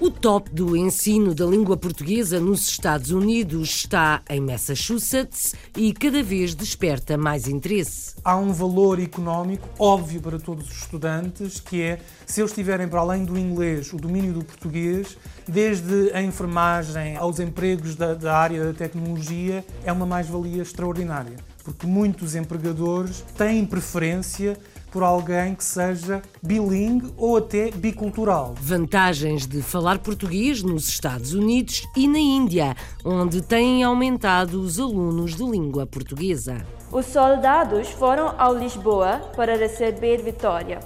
O 0.00 0.10
top 0.10 0.48
do 0.48 0.74
ensino 0.74 1.34
da 1.34 1.44
língua 1.44 1.76
portuguesa 1.76 2.40
nos 2.40 2.66
Estados 2.66 3.10
Unidos 3.10 3.68
está 3.68 4.22
em 4.30 4.40
Massachusetts 4.40 5.54
e 5.76 5.92
cada 5.92 6.22
vez 6.22 6.54
desperta 6.54 7.18
mais 7.18 7.46
interesse. 7.46 8.14
há 8.24 8.34
um 8.34 8.50
valor 8.50 8.98
económico 8.98 9.68
óbvio 9.78 10.22
para 10.22 10.38
todos 10.38 10.70
os 10.70 10.78
estudantes, 10.78 11.60
que 11.60 11.82
é, 11.82 11.98
se 12.24 12.40
eles 12.40 12.50
tiverem 12.52 12.88
para 12.88 13.00
além 13.00 13.26
do 13.26 13.38
inglês 13.38 13.92
o 13.92 13.98
domínio 13.98 14.32
do 14.32 14.42
português, 14.42 15.18
desde 15.46 16.10
a 16.14 16.22
enfermagem 16.22 17.18
aos 17.18 17.38
empregos 17.38 17.94
da, 17.94 18.14
da 18.14 18.34
área 18.34 18.64
da 18.64 18.72
tecnologia, 18.72 19.62
é 19.84 19.92
uma 19.92 20.06
mais-valia 20.06 20.62
extraordinária. 20.62 21.36
Porque 21.62 21.86
muitos 21.86 22.34
empregadores 22.34 23.22
têm 23.36 23.66
preferência 23.66 24.56
por 24.90 25.02
alguém 25.02 25.54
que 25.54 25.64
seja 25.64 26.20
bilingue 26.42 27.12
ou 27.16 27.36
até 27.36 27.70
bicultural. 27.70 28.54
Vantagens 28.60 29.46
de 29.46 29.62
falar 29.62 29.98
português 29.98 30.62
nos 30.62 30.88
Estados 30.88 31.32
Unidos 31.34 31.86
e 31.96 32.08
na 32.08 32.18
Índia, 32.18 32.74
onde 33.04 33.40
têm 33.40 33.84
aumentado 33.84 34.60
os 34.60 34.78
alunos 34.80 35.36
de 35.36 35.44
língua 35.44 35.86
portuguesa. 35.86 36.58
Os 36.90 37.06
soldados 37.06 37.88
foram 37.90 38.34
ao 38.36 38.54
Lisboa 38.54 39.18
para 39.36 39.56
receber 39.56 40.22
vitória. 40.22 40.80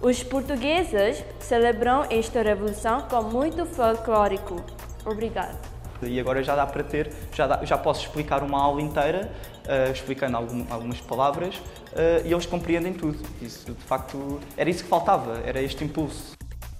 Os 0.00 0.22
portugueses 0.22 1.24
celebram 1.40 2.04
esta 2.10 2.42
revolução 2.42 3.02
com 3.08 3.22
muito 3.22 3.64
folclórico. 3.66 4.56
Obrigado. 5.04 5.56
E 6.02 6.20
agora 6.20 6.42
já 6.44 6.54
dá 6.54 6.64
para 6.64 6.84
ter, 6.84 7.12
já, 7.34 7.46
dá- 7.48 7.64
já 7.64 7.76
posso 7.76 8.02
explicar 8.06 8.44
uma 8.44 8.60
aula 8.62 8.80
inteira, 8.80 9.32
eh, 9.68 9.92
explicando 9.92 10.36
algum- 10.36 10.64
algumas 10.70 11.00
palavras, 11.00 11.60
eh, 11.94 12.22
e 12.24 12.32
eles 12.32 12.46
compreendem 12.46 12.92
tudo. 12.92 13.18
Isso, 13.40 13.66
de 13.66 13.84
facto, 13.84 14.40
era 14.56 14.68
isso 14.68 14.82
que 14.82 14.88
faltava, 14.88 15.40
era 15.44 15.62
este 15.62 15.84
impulso. 15.84 16.32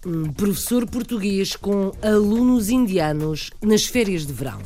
Um 0.06 0.32
professor 0.32 0.86
português 0.88 1.54
com 1.54 1.92
alunos 2.02 2.70
indianos 2.70 3.50
nas 3.62 3.84
férias 3.84 4.26
de 4.26 4.32
verão. 4.32 4.58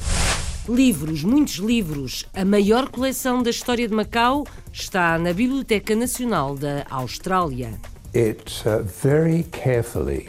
Livros, 0.68 1.24
muitos 1.24 1.54
livros. 1.56 2.24
A 2.34 2.44
maior 2.44 2.88
coleção 2.88 3.42
da 3.42 3.50
história 3.50 3.88
de 3.88 3.92
Macau 3.94 4.46
está 4.72 5.18
na 5.18 5.32
Biblioteca 5.32 5.96
Nacional 5.96 6.54
da 6.54 6.84
Austrália. 6.88 7.72
It 8.14 8.62
uh, 8.68 8.84
very 9.02 9.42
carefully 9.44 10.28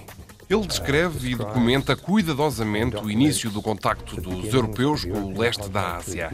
Ele 0.53 0.67
descreve 0.67 1.31
e 1.31 1.35
documenta 1.35 1.95
cuidadosamente 1.95 2.97
o 2.97 3.09
início 3.09 3.49
do 3.49 3.59
contacto 3.59 4.21
dos 4.21 4.53
europeus 4.53 5.03
com 5.03 5.33
o 5.33 5.39
leste 5.39 5.67
da 5.67 5.95
Ásia. 5.95 6.29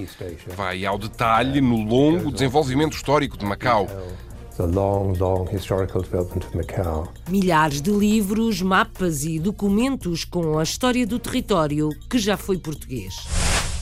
Vai 0.58 0.86
ao 0.86 0.98
detalhe 0.98 1.62
no 1.62 1.78
longo 1.78 2.30
desenvolvimento 2.30 2.98
histórico 2.98 3.38
de 3.38 3.46
Macau. 3.46 3.88
Milhares 7.30 7.82
de 7.82 7.92
livros, 7.92 8.62
mapas 8.62 9.24
e 9.24 9.40
documentos 9.40 10.26
com 10.26 10.60
a 10.60 10.64
história 10.64 11.08
do 11.08 11.18
território 11.18 11.88
que 12.10 12.20
já 12.20 12.36
foi 12.36 12.58
português. 12.58 13.16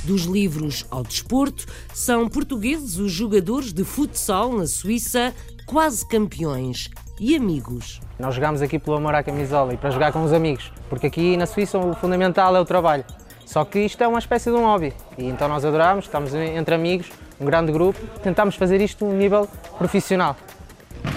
Dos 0.03 0.25
livros 0.25 0.85
ao 0.91 1.01
desporto, 1.01 1.65
são 1.95 2.29
portugueses 2.29 2.97
os 2.97 3.11
jogadores 3.11 3.73
de 3.73 3.83
futsal 3.83 4.55
na 4.55 4.67
Suíça, 4.67 5.33
quase 5.65 6.07
campeões 6.07 6.91
e 7.19 7.35
amigos. 7.35 7.99
Nós 8.19 8.35
jogamos 8.35 8.61
aqui 8.61 8.77
pelo 8.77 8.97
amor 8.97 9.15
à 9.15 9.23
camisola 9.23 9.73
e 9.73 9.77
para 9.77 9.89
jogar 9.89 10.11
com 10.11 10.23
os 10.23 10.33
amigos, 10.33 10.71
porque 10.89 11.07
aqui 11.07 11.37
na 11.37 11.45
Suíça 11.45 11.77
o 11.77 11.93
fundamental 11.95 12.55
é 12.55 12.59
o 12.59 12.65
trabalho. 12.65 13.03
Só 13.45 13.63
que 13.63 13.79
isto 13.79 14.03
é 14.03 14.07
uma 14.07 14.19
espécie 14.19 14.49
de 14.51 14.55
um 14.55 14.63
hobby 14.63 14.93
e 15.17 15.25
então 15.25 15.47
nós 15.47 15.63
adoramos, 15.63 16.05
estamos 16.05 16.33
entre 16.33 16.75
amigos, 16.75 17.09
um 17.39 17.45
grande 17.45 17.71
grupo, 17.71 17.99
tentamos 18.21 18.55
fazer 18.55 18.81
isto 18.81 19.05
a 19.05 19.07
um 19.07 19.13
nível 19.13 19.47
profissional. 19.77 20.35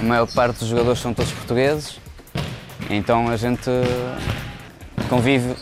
A 0.01 0.03
maior 0.03 0.27
parte 0.33 0.61
dos 0.61 0.69
jogadores 0.69 1.01
são 1.01 1.13
todos 1.13 1.33
portugueses, 1.33 2.01
então 2.89 3.29
a 3.29 3.37
gente 3.37 3.71
convive 5.09 5.55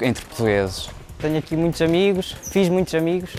entre 0.00 0.24
portugueses. 0.24 0.90
Tenho 1.18 1.38
aqui 1.38 1.56
muitos 1.56 1.80
amigos, 1.80 2.32
fiz 2.50 2.68
muitos 2.68 2.94
amigos 2.94 3.30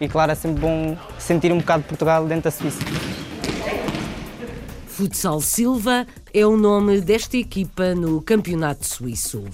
e 0.00 0.08
claro 0.08 0.32
é 0.32 0.34
sempre 0.34 0.60
bom 0.60 0.96
sentir 1.18 1.52
um 1.52 1.58
bocado 1.58 1.82
de 1.82 1.88
Portugal 1.88 2.24
dentro 2.26 2.44
da 2.44 2.50
Suíça. 2.50 2.80
Futsal 4.96 5.42
Silva 5.42 6.06
é 6.32 6.46
o 6.46 6.56
nome 6.56 7.02
desta 7.02 7.36
equipa 7.36 7.94
no 7.94 8.22
Campeonato 8.22 8.86
Suíço. 8.86 9.44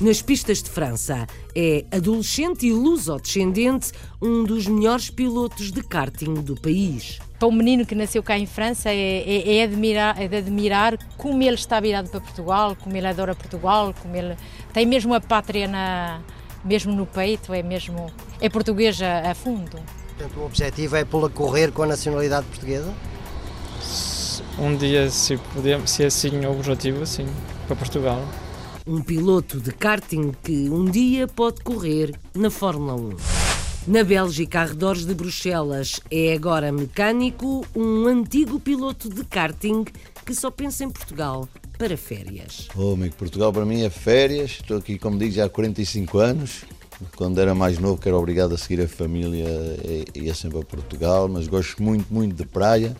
Nas 0.00 0.22
pistas 0.22 0.62
de 0.62 0.70
França, 0.70 1.26
é 1.54 1.84
adolescente 1.92 2.66
e 2.66 2.72
luso-descendente, 2.72 3.92
um 4.22 4.42
dos 4.42 4.66
melhores 4.66 5.10
pilotos 5.10 5.70
de 5.70 5.82
karting 5.82 6.32
do 6.32 6.58
país. 6.58 7.18
Para 7.38 7.48
um 7.48 7.52
menino 7.52 7.84
que 7.84 7.94
nasceu 7.94 8.22
cá 8.22 8.38
em 8.38 8.46
França, 8.46 8.88
é, 8.88 8.94
é, 8.94 9.56
é 9.58 9.64
admirar, 9.64 10.18
é 10.18 10.26
de 10.26 10.36
admirar 10.38 10.96
como 11.18 11.42
ele 11.42 11.56
está 11.56 11.78
virado 11.78 12.08
para 12.08 12.22
Portugal, 12.22 12.74
como 12.74 12.96
ele 12.96 13.06
adora 13.06 13.34
Portugal, 13.34 13.94
como 14.00 14.16
ele 14.16 14.34
tem 14.72 14.86
mesmo 14.86 15.12
a 15.12 15.20
pátria 15.20 15.68
na, 15.68 16.22
mesmo 16.64 16.94
no 16.94 17.04
peito, 17.04 17.52
é 17.52 17.62
mesmo 17.62 18.10
é 18.40 18.48
português 18.48 19.02
a, 19.02 19.30
a 19.30 19.34
fundo. 19.34 19.78
Portanto, 20.16 20.40
o 20.40 20.46
objetivo 20.46 20.96
é 20.96 21.04
pô-la 21.04 21.28
correr 21.28 21.70
com 21.70 21.82
a 21.82 21.86
nacionalidade 21.86 22.46
portuguesa? 22.46 22.90
Um 24.58 24.76
dia, 24.76 25.08
se, 25.10 25.36
puder, 25.54 25.86
se 25.88 26.02
é 26.02 26.06
assim 26.06 26.44
o 26.44 26.50
objetivo, 26.50 27.06
sim, 27.06 27.26
para 27.66 27.76
Portugal. 27.76 28.22
Um 28.86 29.00
piloto 29.00 29.60
de 29.60 29.72
karting 29.72 30.32
que 30.42 30.68
um 30.68 30.84
dia 30.84 31.26
pode 31.26 31.62
correr 31.62 32.14
na 32.34 32.50
Fórmula 32.50 32.94
1. 32.94 33.16
Na 33.86 34.04
Bélgica, 34.04 34.60
arredores 34.60 35.06
de 35.06 35.14
Bruxelas, 35.14 36.00
é 36.10 36.34
agora 36.34 36.70
mecânico 36.70 37.64
um 37.74 38.06
antigo 38.06 38.60
piloto 38.60 39.08
de 39.08 39.24
karting 39.24 39.84
que 40.26 40.34
só 40.34 40.50
pensa 40.50 40.84
em 40.84 40.90
Portugal 40.90 41.48
para 41.78 41.96
férias. 41.96 42.68
Oh, 42.76 42.92
amigo, 42.92 43.14
Portugal 43.16 43.52
para 43.52 43.64
mim 43.64 43.82
é 43.82 43.88
férias. 43.88 44.58
Estou 44.60 44.76
aqui, 44.76 44.98
como 44.98 45.18
digo, 45.18 45.32
já 45.32 45.46
há 45.46 45.48
45 45.48 46.18
anos. 46.18 46.64
Quando 47.16 47.40
era 47.40 47.54
mais 47.54 47.78
novo, 47.78 48.00
que 48.00 48.06
era 48.06 48.18
obrigado 48.18 48.54
a 48.54 48.58
seguir 48.58 48.82
a 48.82 48.88
família, 48.88 49.46
eh, 49.48 50.04
ia 50.14 50.34
sempre 50.34 50.58
a 50.58 50.62
Portugal, 50.62 51.26
mas 51.26 51.48
gosto 51.48 51.82
muito, 51.82 52.12
muito 52.12 52.34
de 52.34 52.44
praia. 52.44 52.94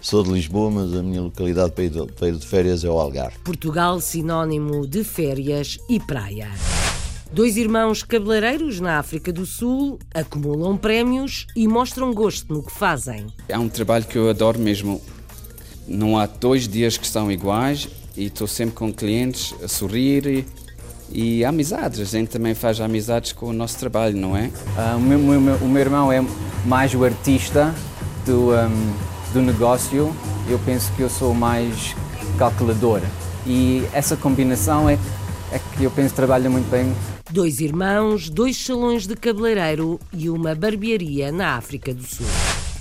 Sou 0.00 0.22
de 0.22 0.30
Lisboa, 0.30 0.70
mas 0.70 0.94
a 0.94 1.02
minha 1.02 1.20
localidade 1.20 1.72
para 1.72 1.84
ir 1.84 1.90
de, 1.90 2.06
para 2.12 2.28
ir 2.28 2.36
de 2.36 2.46
férias 2.46 2.84
é 2.84 2.88
o 2.88 2.98
Algarve. 2.98 3.36
Portugal, 3.44 4.00
sinónimo 4.00 4.86
de 4.86 5.04
férias 5.04 5.78
e 5.88 6.00
praia. 6.00 6.48
Dois 7.32 7.56
irmãos 7.56 8.02
cabeleireiros 8.02 8.80
na 8.80 8.98
África 8.98 9.32
do 9.32 9.44
Sul 9.46 9.98
acumulam 10.12 10.76
prémios 10.76 11.46
e 11.54 11.68
mostram 11.68 12.12
gosto 12.12 12.52
no 12.52 12.62
que 12.62 12.72
fazem. 12.72 13.26
É 13.48 13.58
um 13.58 13.68
trabalho 13.68 14.04
que 14.04 14.16
eu 14.16 14.28
adoro 14.30 14.58
mesmo. 14.58 15.00
Não 15.86 16.18
há 16.18 16.26
dois 16.26 16.66
dias 16.66 16.96
que 16.96 17.06
são 17.06 17.30
iguais 17.30 17.88
e 18.16 18.24
estou 18.26 18.46
sempre 18.46 18.74
com 18.74 18.92
clientes 18.92 19.54
a 19.62 19.68
sorrir 19.68 20.26
e, 20.26 20.46
e 21.12 21.44
amizades. 21.44 22.00
A 22.00 22.04
gente 22.04 22.28
também 22.30 22.54
faz 22.54 22.80
amizades 22.80 23.32
com 23.32 23.46
o 23.46 23.52
nosso 23.52 23.78
trabalho, 23.78 24.16
não 24.16 24.36
é? 24.36 24.50
Ah, 24.76 24.96
o, 24.96 25.00
meu, 25.00 25.18
o 25.18 25.40
meu- 25.40 25.56
o 25.56 25.68
meu 25.68 25.80
irmão 25.80 26.10
é 26.10 26.24
mais 26.64 26.94
o 26.94 27.04
artista 27.04 27.72
do, 28.26 28.52
ahm, 28.52 28.92
do 29.32 29.40
negócio, 29.40 30.14
eu 30.48 30.58
penso 30.64 30.92
que 30.92 31.02
eu 31.02 31.10
sou 31.10 31.34
mais 31.34 31.94
calculador. 32.38 33.00
E 33.46 33.86
essa 33.92 34.16
combinação 34.16 34.88
é, 34.88 34.98
é 35.52 35.58
que 35.58 35.84
eu 35.84 35.90
penso 35.90 36.14
trabalha 36.14 36.50
muito 36.50 36.68
bem 36.70 36.94
Dois 37.32 37.60
irmãos, 37.60 38.28
dois 38.28 38.56
salões 38.56 39.06
de 39.06 39.14
cabeleireiro 39.14 40.00
e 40.12 40.28
uma 40.28 40.52
barbearia 40.52 41.30
na 41.30 41.54
África 41.54 41.94
do 41.94 42.02
Sul. 42.02 42.26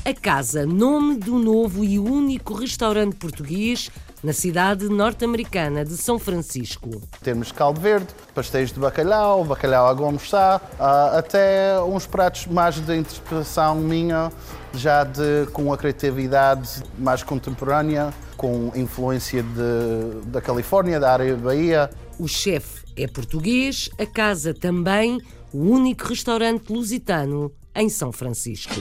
A 0.04 0.12
casa, 0.12 0.66
nome 0.66 1.18
do 1.18 1.38
novo 1.38 1.84
e 1.84 2.00
único 2.00 2.56
restaurante 2.56 3.16
português 3.16 3.92
na 4.24 4.34
cidade 4.34 4.90
norte-americana 4.90 5.86
de 5.86 5.96
São 5.98 6.20
Francisco. 6.20 6.90
Temos 7.24 7.52
caldo 7.52 7.80
verde, 7.80 8.08
pastéis 8.34 8.72
de 8.72 8.80
bacalhau, 8.80 9.44
bacalhau 9.44 9.88
à 9.88 9.94
gomoçá, 9.94 10.62
ah, 10.80 11.18
até 11.18 11.82
uns 11.82 12.06
pratos 12.06 12.48
mais 12.48 12.76
de 12.76 12.96
interpretação 12.96 13.76
minha, 13.76 14.32
já 14.74 15.04
de, 15.04 15.48
com 15.54 15.72
a 15.74 15.78
criatividade 15.78 16.84
mais 16.98 17.24
contemporânea, 17.24 18.14
com 18.36 18.72
influência 18.76 19.44
de, 19.44 20.28
da 20.28 20.42
Califórnia, 20.42 21.00
da 21.00 21.12
área 21.12 21.36
da 21.36 21.42
Bahia. 21.42 21.90
O 22.18 22.28
chefe 22.28 22.84
é 22.96 23.08
português, 23.08 23.90
a 23.98 24.06
casa 24.06 24.54
também, 24.54 25.20
o 25.54 25.60
único 25.60 26.08
restaurante 26.08 26.72
lusitano 26.72 27.52
em 27.76 27.90
São 27.90 28.12
Francisco. 28.12 28.76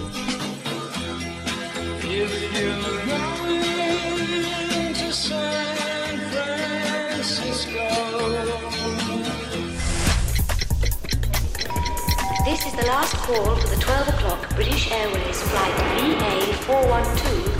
The 12.81 12.87
last 12.87 13.17
call 13.17 13.57
for 13.57 13.69
the 13.69 13.77
12 13.77 14.09
o'clock 14.09 14.55
British 14.55 14.93
Airways 14.93 15.43
flight 15.43 15.75
VA412 15.99 17.17
to. 17.17 17.59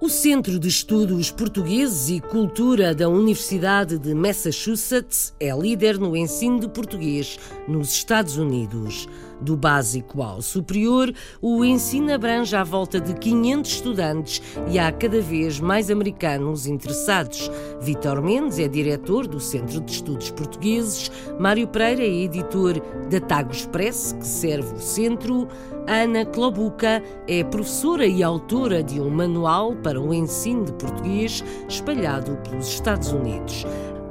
O 0.00 0.10
Centro 0.10 0.58
de 0.58 0.68
Estudos 0.68 1.30
Portugueses 1.30 2.08
e 2.08 2.20
Cultura 2.20 2.94
da 2.94 3.08
Universidade 3.08 3.98
de 3.98 4.14
Massachusetts 4.14 5.34
é 5.38 5.50
líder 5.54 5.98
no 5.98 6.16
ensino 6.16 6.60
de 6.60 6.68
português 6.68 7.38
nos 7.66 7.92
Estados 7.92 8.38
Unidos. 8.38 9.06
Do 9.40 9.56
básico 9.56 10.22
ao 10.22 10.42
superior, 10.42 11.12
o 11.40 11.64
ensino 11.64 12.12
abrange 12.12 12.56
à 12.56 12.64
volta 12.64 13.00
de 13.00 13.14
500 13.14 13.70
estudantes 13.70 14.42
e 14.68 14.78
há 14.78 14.90
cada 14.90 15.20
vez 15.20 15.60
mais 15.60 15.90
americanos 15.90 16.66
interessados. 16.66 17.50
Vítor 17.80 18.20
Mendes 18.20 18.58
é 18.58 18.66
diretor 18.66 19.26
do 19.26 19.38
Centro 19.38 19.80
de 19.80 19.92
Estudos 19.92 20.30
Portugueses, 20.30 21.10
Mário 21.38 21.68
Pereira 21.68 22.02
é 22.02 22.24
editor 22.24 22.80
da 23.08 23.20
Tagus 23.20 23.66
Press, 23.66 24.12
que 24.18 24.26
serve 24.26 24.74
o 24.74 24.80
centro. 24.80 25.46
Ana 25.86 26.26
Clobuca 26.26 27.02
é 27.26 27.42
professora 27.44 28.06
e 28.06 28.22
autora 28.22 28.82
de 28.82 29.00
um 29.00 29.08
manual 29.08 29.74
para 29.76 30.00
o 30.00 30.12
ensino 30.12 30.64
de 30.64 30.72
português 30.72 31.42
espalhado 31.68 32.36
pelos 32.48 32.68
Estados 32.68 33.12
Unidos. 33.12 33.64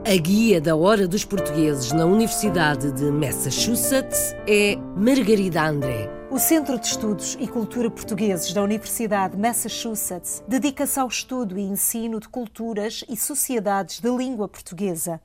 A 0.09 0.15
guia 0.15 0.61
da 0.61 0.73
Hora 0.73 1.05
dos 1.05 1.25
Portugueses 1.25 1.91
na 1.91 2.05
Universidade 2.05 2.93
de 2.93 3.11
Massachusetts 3.11 4.33
é 4.47 4.77
Margarida 4.95 5.67
André. 5.67 6.09
O 6.31 6.39
Centro 6.39 6.79
de 6.79 6.87
Estudos 6.87 7.37
e 7.41 7.45
Cultura 7.45 7.91
Portugueses 7.91 8.53
da 8.53 8.63
Universidade 8.63 9.35
de 9.35 9.41
Massachusetts 9.41 10.41
dedica-se 10.47 10.97
ao 10.97 11.09
estudo 11.09 11.59
e 11.59 11.61
ensino 11.61 12.21
de 12.21 12.29
culturas 12.29 13.03
e 13.09 13.17
sociedades 13.17 13.99
de 13.99 14.09
língua 14.09 14.47
portuguesa. 14.47 15.19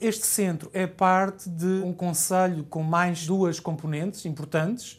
Este 0.00 0.26
centro 0.26 0.68
é 0.72 0.88
parte 0.88 1.48
de 1.48 1.84
um 1.84 1.92
conselho 1.92 2.64
com 2.64 2.82
mais 2.82 3.28
duas 3.28 3.60
componentes 3.60 4.26
importantes 4.26 4.98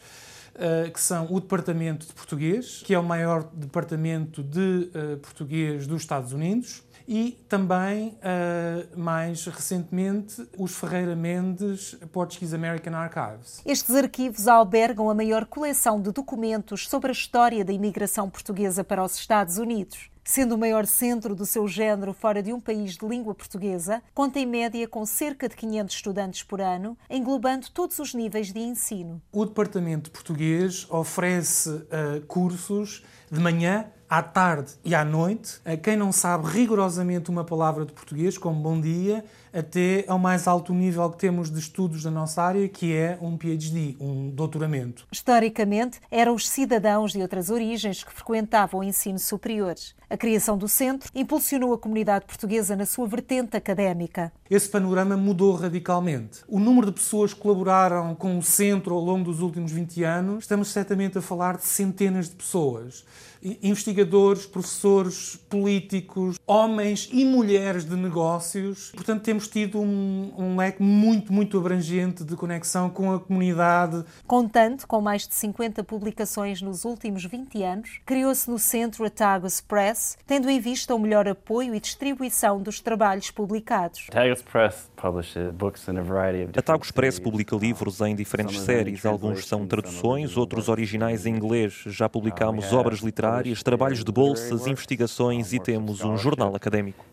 eh, 0.58 0.90
que 0.90 1.02
são 1.02 1.28
o 1.30 1.42
Departamento 1.42 2.08
de 2.08 2.14
Português, 2.14 2.82
que 2.86 2.94
é 2.94 2.98
o 2.98 3.04
maior 3.04 3.50
departamento 3.54 4.42
de 4.42 4.90
uh, 4.96 5.18
português 5.18 5.86
dos 5.86 6.04
Estados 6.04 6.32
Unidos, 6.32 6.82
e 7.08 7.44
também, 7.48 8.18
uh, 8.18 9.00
mais 9.00 9.46
recentemente, 9.46 10.48
os 10.58 10.76
Ferreira 10.76 11.16
Mendes 11.16 11.96
Portuguese 12.12 12.56
American 12.56 12.96
Archives. 12.96 13.62
Estes 13.66 13.96
arquivos 13.96 14.48
albergam 14.48 15.10
a 15.10 15.14
maior 15.14 15.46
coleção 15.46 16.02
de 16.02 16.12
documentos 16.12 16.88
sobre 16.88 17.10
a 17.10 17.14
história 17.14 17.64
da 17.64 17.74
imigração 17.74 18.30
portuguesa 18.30 18.84
para 18.84 19.04
os 19.04 19.16
Estados 19.16 19.58
Unidos 19.58 20.10
sendo 20.26 20.56
o 20.56 20.58
maior 20.58 20.88
centro 20.88 21.36
do 21.36 21.46
seu 21.46 21.68
género 21.68 22.12
fora 22.12 22.42
de 22.42 22.52
um 22.52 22.60
país 22.60 22.98
de 22.98 23.08
língua 23.08 23.36
portuguesa, 23.36 24.02
conta 24.14 24.40
em 24.40 24.46
média 24.46 24.88
com 24.88 25.06
cerca 25.06 25.48
de 25.48 25.56
500 25.56 25.96
estudantes 25.96 26.42
por 26.44 26.60
ano, 26.60 26.98
englobando 27.08 27.70
todos 27.70 28.00
os 28.00 28.14
níveis 28.16 28.52
de 28.52 28.60
ensino. 28.60 29.22
O 29.32 29.46
Departamento 29.46 30.06
de 30.06 30.10
Português 30.10 30.88
oferece 30.90 31.70
uh, 31.70 32.26
cursos 32.28 33.06
de 33.32 33.40
manhã, 33.40 33.86
à 34.18 34.24
tarde 34.24 34.72
e 34.86 34.96
à 34.96 35.04
noite, 35.04 35.60
a 35.66 35.76
quem 35.76 35.98
não 35.98 36.10
sabe 36.10 36.48
rigorosamente 36.48 37.30
uma 37.30 37.44
palavra 37.44 37.86
de 37.86 37.92
português, 37.92 38.38
como 38.38 38.62
bom 38.62 38.80
dia, 38.80 39.26
até 39.52 40.06
ao 40.08 40.18
mais 40.18 40.48
alto 40.48 40.74
nível 40.74 41.10
que 41.10 41.18
temos 41.18 41.52
de 41.52 41.60
estudos 41.60 42.04
da 42.04 42.12
nossa 42.12 42.42
área, 42.42 42.68
que 42.70 42.94
é 42.94 43.18
um 43.22 43.38
PhD, 43.38 43.98
um 44.00 44.30
doutoramento. 44.30 45.06
Historicamente, 45.12 46.00
eram 46.10 46.34
os 46.34 46.48
cidadãos 46.48 47.12
de 47.12 47.22
outras 47.22 47.50
origens 47.50 48.06
que 48.06 48.14
frequentavam 48.14 48.80
o 48.80 48.84
ensino 48.86 49.20
superior. 49.20 49.76
A 50.10 50.16
criação 50.16 50.58
do 50.58 50.68
centro 50.68 51.10
impulsionou 51.14 51.74
a 51.74 51.78
comunidade 51.78 52.26
portuguesa 52.26 52.76
na 52.76 52.86
sua 52.86 53.08
vertente 53.08 53.58
académica. 53.58 54.32
Esse 54.50 54.70
panorama 54.70 55.18
mudou 55.18 55.56
radicalmente. 55.56 56.42
O 56.48 56.60
número 56.60 56.88
de 56.88 56.94
pessoas 56.94 57.34
que 57.34 57.40
colaboraram 57.42 58.14
com 58.14 58.38
o 58.38 58.44
centro 58.44 58.94
ao 58.94 59.02
longo 59.02 59.26
dos 59.26 59.42
últimos 59.42 59.72
20 59.72 60.04
anos, 60.04 60.44
estamos 60.44 60.70
certamente 60.70 61.18
a 61.18 61.22
falar 61.22 61.58
de 61.58 61.66
centenas 61.66 62.30
de 62.30 62.36
pessoas 62.36 63.04
investigadores, 63.62 64.46
professores, 64.46 65.36
políticos, 65.50 66.38
homens 66.48 67.10
e 67.12 67.24
mulheres 67.24 67.86
de 67.86 67.96
negócios. 67.96 68.92
Portanto, 68.92 69.24
temos 69.24 69.48
tido 69.48 69.80
um, 69.80 70.34
um, 70.38 70.58
leque 70.58 70.82
muito, 70.82 71.32
muito 71.32 71.58
abrangente 71.58 72.24
de 72.24 72.36
conexão 72.36 72.90
com 72.90 73.14
a 73.14 73.20
comunidade. 73.20 74.04
Contando 74.26 74.86
com 74.88 75.02
mais 75.02 75.28
de 75.28 75.36
50 75.36 75.84
publicações 75.84 76.62
nos 76.62 76.86
últimos 76.86 77.26
20 77.26 77.64
anos, 77.64 78.00
criou-se 78.06 78.50
no 78.50 78.58
centro 78.58 79.06
a 79.06 79.10
Tagus 79.10 79.62
Press, 79.62 80.18
tendo 80.26 80.50
em 80.50 80.60
vista 80.60 80.96
o 80.96 81.00
melhor 81.00 81.28
apoio 81.28 81.76
e 81.76 81.80
distribuição 81.80 82.62
dos 82.62 82.80
trabalhos 82.80 83.32
publicados. 83.32 84.08
Tagus 84.12 84.42
Press 84.42 84.90
a 86.58 86.62
Tagus 86.62 86.92
Press 86.92 87.20
publica 87.20 87.56
livros 87.56 88.02
em 88.02 88.16
diferentes 88.16 88.60
séries. 88.62 89.06
Alguns 89.06 89.46
são 89.46 89.68
traduções, 89.68 90.36
outros 90.36 90.68
originais 90.68 91.26
em 91.26 91.36
inglês. 91.36 91.84
Já 91.86 92.10
publicamos 92.10 92.74
obras 92.74 93.00
literárias, 93.00 93.35
trabalhos 93.64 94.04
de 94.04 94.12
bolsas, 94.12 94.68
investigações 94.68 95.54
e 95.54 95.60
temos 95.60 96.02
um 96.02 96.18
jornal 96.18 96.56
académico. 96.56 97.06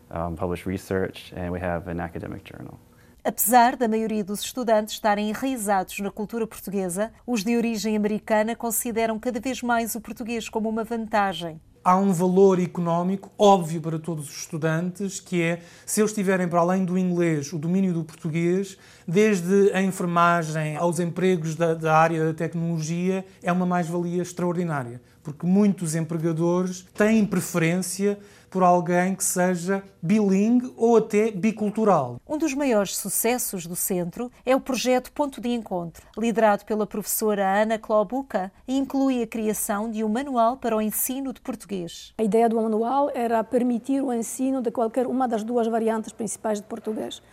Apesar 3.25 3.77
da 3.77 3.87
maioria 3.87 4.21
dos 4.21 4.41
estudantes 4.41 4.95
estarem 4.95 5.29
enraizados 5.29 5.97
na 5.99 6.11
cultura 6.11 6.45
portuguesa, 6.45 7.09
os 7.25 7.41
de 7.41 7.55
origem 7.55 7.95
americana 7.95 8.53
consideram 8.53 9.17
cada 9.17 9.39
vez 9.39 9.61
mais 9.61 9.95
o 9.95 10.01
português 10.01 10.49
como 10.49 10.67
uma 10.67 10.83
vantagem. 10.83 11.61
Há 11.85 11.97
um 11.97 12.13
valor 12.13 12.61
económico 12.61 13.29
óbvio 13.37 13.81
para 13.81 13.99
todos 13.99 14.29
os 14.29 14.37
estudantes, 14.39 15.19
que 15.19 15.41
é, 15.41 15.61
se 15.85 15.99
eles 15.99 16.13
tiverem 16.13 16.47
para 16.47 16.59
além 16.59 16.85
do 16.85 16.97
inglês 16.97 17.51
o 17.51 17.59
domínio 17.59 17.93
do 17.93 18.05
português, 18.05 18.77
desde 19.05 19.71
a 19.73 19.81
enfermagem 19.81 20.77
aos 20.77 20.99
empregos 20.99 21.55
da, 21.55 21.73
da 21.73 21.93
área 21.97 22.25
da 22.25 22.33
tecnologia, 22.33 23.25
é 23.41 23.51
uma 23.51 23.65
mais-valia 23.65 24.21
extraordinária, 24.21 25.01
porque 25.23 25.47
muitos 25.47 25.95
empregadores 25.95 26.85
têm 26.93 27.25
preferência 27.25 28.19
por 28.53 28.61
alguém 28.61 29.15
que 29.15 29.23
seja 29.23 29.83
bilingue 29.99 30.71
ou 30.77 30.97
até 30.97 31.31
bicultural. 31.31 32.21
Um 32.27 32.37
dos 32.37 32.53
maiores 32.53 32.95
sucessos 32.95 33.65
do 33.65 33.75
centro 33.75 34.31
é 34.45 34.55
o 34.55 34.59
projeto 34.59 35.11
Ponto 35.11 35.41
de 35.41 35.49
Encontro, 35.49 36.05
liderado 36.15 36.63
pela 36.63 36.85
professora 36.85 37.61
Ana 37.63 37.79
Clobuca 37.79 38.51
e 38.67 38.77
inclui 38.77 39.23
a 39.23 39.27
criação 39.27 39.89
de 39.89 40.03
um 40.03 40.09
manual 40.09 40.57
para 40.57 40.77
o 40.77 40.81
ensino 40.81 41.33
de 41.33 41.41
português. 41.41 42.13
A 42.15 42.23
ideia 42.23 42.47
do 42.47 42.57
manual 42.57 43.09
era 43.15 43.43
permitir 43.43 44.03
o 44.03 44.13
ensino 44.13 44.61
de 44.61 44.69
qualquer 44.69 45.07
uma 45.07 45.27
das 45.27 45.43
duas 45.43 45.65
variantes 45.65 46.11
principais 46.11 46.61
de 46.61 46.67
português. 46.67 47.23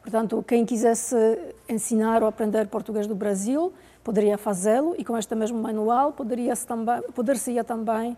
Portanto, 0.00 0.42
quem 0.48 0.64
quisesse 0.64 1.14
ensinar 1.68 2.22
ou 2.22 2.28
aprender 2.28 2.66
português 2.68 3.06
do 3.06 3.14
Brasil 3.14 3.70
poderia 4.02 4.38
fazê-lo 4.38 4.94
e 4.98 5.04
com 5.04 5.16
este 5.16 5.34
mesmo 5.34 5.60
manual 5.60 6.12
poderia-se 6.12 6.66
também, 6.66 7.02
poder-se 7.14 7.62
também 7.64 8.16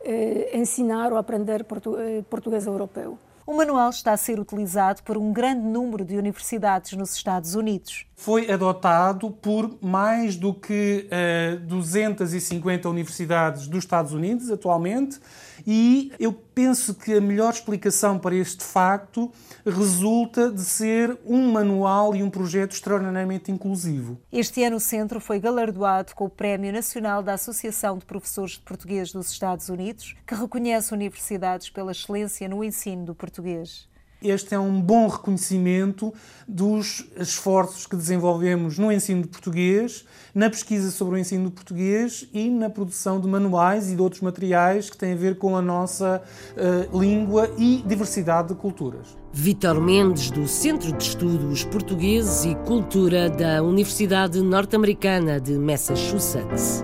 eh, 0.00 0.50
ensinar 0.54 1.12
ou 1.12 1.18
aprender 1.18 1.64
portu 1.64 1.96
eh, 1.98 2.22
português 2.28 2.66
europeu. 2.66 3.18
O 3.48 3.54
manual 3.54 3.88
está 3.88 4.12
a 4.12 4.16
ser 4.18 4.38
utilizado 4.38 5.02
por 5.02 5.16
um 5.16 5.32
grande 5.32 5.62
número 5.62 6.04
de 6.04 6.18
universidades 6.18 6.92
nos 6.92 7.14
Estados 7.14 7.54
Unidos. 7.54 8.06
Foi 8.14 8.50
adotado 8.50 9.30
por 9.30 9.78
mais 9.80 10.36
do 10.36 10.52
que 10.52 11.08
eh, 11.10 11.56
250 11.62 12.86
universidades 12.90 13.66
dos 13.66 13.78
Estados 13.78 14.12
Unidos 14.12 14.50
atualmente 14.50 15.18
e 15.70 16.10
eu 16.18 16.32
penso 16.32 16.94
que 16.94 17.12
a 17.12 17.20
melhor 17.20 17.52
explicação 17.52 18.18
para 18.18 18.34
este 18.34 18.64
facto 18.64 19.30
resulta 19.66 20.50
de 20.50 20.62
ser 20.62 21.18
um 21.26 21.52
manual 21.52 22.16
e 22.16 22.22
um 22.22 22.30
projeto 22.30 22.72
extraordinariamente 22.72 23.52
inclusivo. 23.52 24.18
Este 24.32 24.64
ano 24.64 24.76
o 24.76 24.80
centro 24.80 25.20
foi 25.20 25.38
galardoado 25.38 26.14
com 26.14 26.24
o 26.24 26.30
Prémio 26.30 26.72
Nacional 26.72 27.22
da 27.22 27.34
Associação 27.34 27.98
de 27.98 28.06
Professores 28.06 28.52
de 28.52 28.60
Português 28.60 29.12
dos 29.12 29.30
Estados 29.30 29.68
Unidos, 29.68 30.16
que 30.26 30.34
reconhece 30.34 30.94
universidades 30.94 31.68
pela 31.68 31.92
excelência 31.92 32.48
no 32.48 32.64
ensino 32.64 33.04
do 33.04 33.14
português. 33.14 33.87
Este 34.22 34.54
é 34.54 34.58
um 34.58 34.80
bom 34.80 35.06
reconhecimento 35.06 36.12
dos 36.46 37.08
esforços 37.16 37.86
que 37.86 37.94
desenvolvemos 37.94 38.76
no 38.76 38.90
ensino 38.90 39.22
de 39.22 39.28
português, 39.28 40.04
na 40.34 40.50
pesquisa 40.50 40.90
sobre 40.90 41.14
o 41.14 41.18
ensino 41.18 41.44
de 41.46 41.52
português 41.52 42.28
e 42.32 42.50
na 42.50 42.68
produção 42.68 43.20
de 43.20 43.28
manuais 43.28 43.92
e 43.92 43.94
de 43.94 44.02
outros 44.02 44.20
materiais 44.20 44.90
que 44.90 44.96
têm 44.96 45.12
a 45.12 45.16
ver 45.16 45.38
com 45.38 45.56
a 45.56 45.62
nossa 45.62 46.20
uh, 46.56 46.98
língua 46.98 47.48
e 47.56 47.84
diversidade 47.86 48.48
de 48.48 48.54
culturas. 48.56 49.16
Vítor 49.32 49.80
Mendes, 49.80 50.30
do 50.30 50.48
Centro 50.48 50.92
de 50.92 51.04
Estudos 51.04 51.62
Portugueses 51.64 52.44
e 52.44 52.56
Cultura 52.66 53.30
da 53.30 53.62
Universidade 53.62 54.40
Norte-Americana 54.42 55.40
de 55.40 55.52
Massachusetts. 55.58 56.82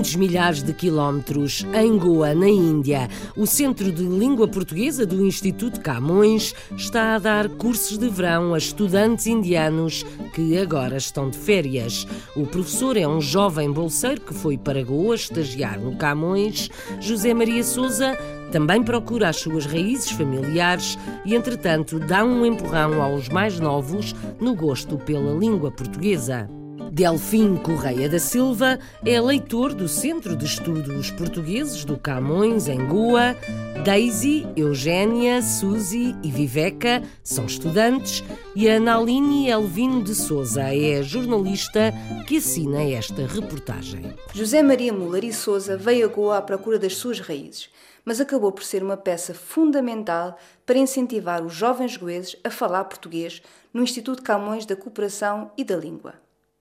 Muitos 0.00 0.16
milhares 0.16 0.62
de 0.62 0.72
quilómetros, 0.72 1.66
em 1.74 1.98
Goa, 1.98 2.34
na 2.34 2.48
Índia. 2.48 3.06
O 3.36 3.46
Centro 3.46 3.92
de 3.92 4.02
Língua 4.02 4.48
Portuguesa 4.48 5.04
do 5.04 5.22
Instituto 5.26 5.78
Camões 5.78 6.54
está 6.74 7.14
a 7.14 7.18
dar 7.18 7.50
cursos 7.50 7.98
de 7.98 8.08
verão 8.08 8.54
a 8.54 8.58
estudantes 8.58 9.26
indianos 9.26 10.06
que 10.32 10.56
agora 10.56 10.96
estão 10.96 11.28
de 11.28 11.36
férias. 11.36 12.06
O 12.34 12.46
professor 12.46 12.96
é 12.96 13.06
um 13.06 13.20
jovem 13.20 13.70
bolseiro 13.70 14.22
que 14.22 14.32
foi 14.32 14.56
para 14.56 14.82
Goa 14.82 15.16
estagiar 15.16 15.78
no 15.78 15.94
Camões. 15.94 16.70
José 16.98 17.34
Maria 17.34 17.62
Souza 17.62 18.16
também 18.50 18.82
procura 18.82 19.28
as 19.28 19.36
suas 19.36 19.66
raízes 19.66 20.12
familiares 20.12 20.96
e, 21.26 21.34
entretanto, 21.34 21.98
dá 21.98 22.24
um 22.24 22.46
empurrão 22.46 23.02
aos 23.02 23.28
mais 23.28 23.60
novos 23.60 24.14
no 24.40 24.54
gosto 24.54 24.96
pela 24.96 25.38
língua 25.38 25.70
portuguesa. 25.70 26.48
Delfim 26.90 27.54
Correia 27.54 28.08
da 28.08 28.18
Silva 28.18 28.76
é 29.06 29.20
leitor 29.20 29.72
do 29.72 29.86
Centro 29.86 30.34
de 30.34 30.44
Estudos 30.44 31.08
Portugueses 31.12 31.84
do 31.84 31.96
Camões, 31.96 32.66
em 32.66 32.84
Goa. 32.84 33.36
Daisy, 33.84 34.44
Eugénia, 34.56 35.40
Suzy 35.40 36.16
e 36.20 36.30
Viveca 36.32 37.00
são 37.22 37.46
estudantes 37.46 38.24
e 38.56 38.68
a 38.68 38.80
Naline 38.80 39.48
Elvino 39.48 40.02
de 40.02 40.16
Souza 40.16 40.62
é 40.62 40.98
a 40.98 41.02
jornalista 41.02 41.94
que 42.26 42.38
assina 42.38 42.82
esta 42.82 43.24
reportagem. 43.24 44.12
José 44.34 44.60
Maria 44.60 44.92
Muller 44.92 45.24
e 45.24 45.32
Souza 45.32 45.76
veio 45.76 46.06
a 46.06 46.08
Goa 46.08 46.38
à 46.38 46.42
procura 46.42 46.76
das 46.76 46.96
suas 46.96 47.20
raízes, 47.20 47.70
mas 48.04 48.20
acabou 48.20 48.50
por 48.50 48.64
ser 48.64 48.82
uma 48.82 48.96
peça 48.96 49.32
fundamental 49.32 50.36
para 50.66 50.76
incentivar 50.76 51.40
os 51.44 51.54
jovens 51.54 51.96
goeses 51.96 52.34
a 52.42 52.50
falar 52.50 52.82
português 52.84 53.40
no 53.72 53.80
Instituto 53.80 54.24
Camões 54.24 54.66
da 54.66 54.74
Cooperação 54.74 55.52
e 55.56 55.62
da 55.62 55.76
Língua. 55.76 56.14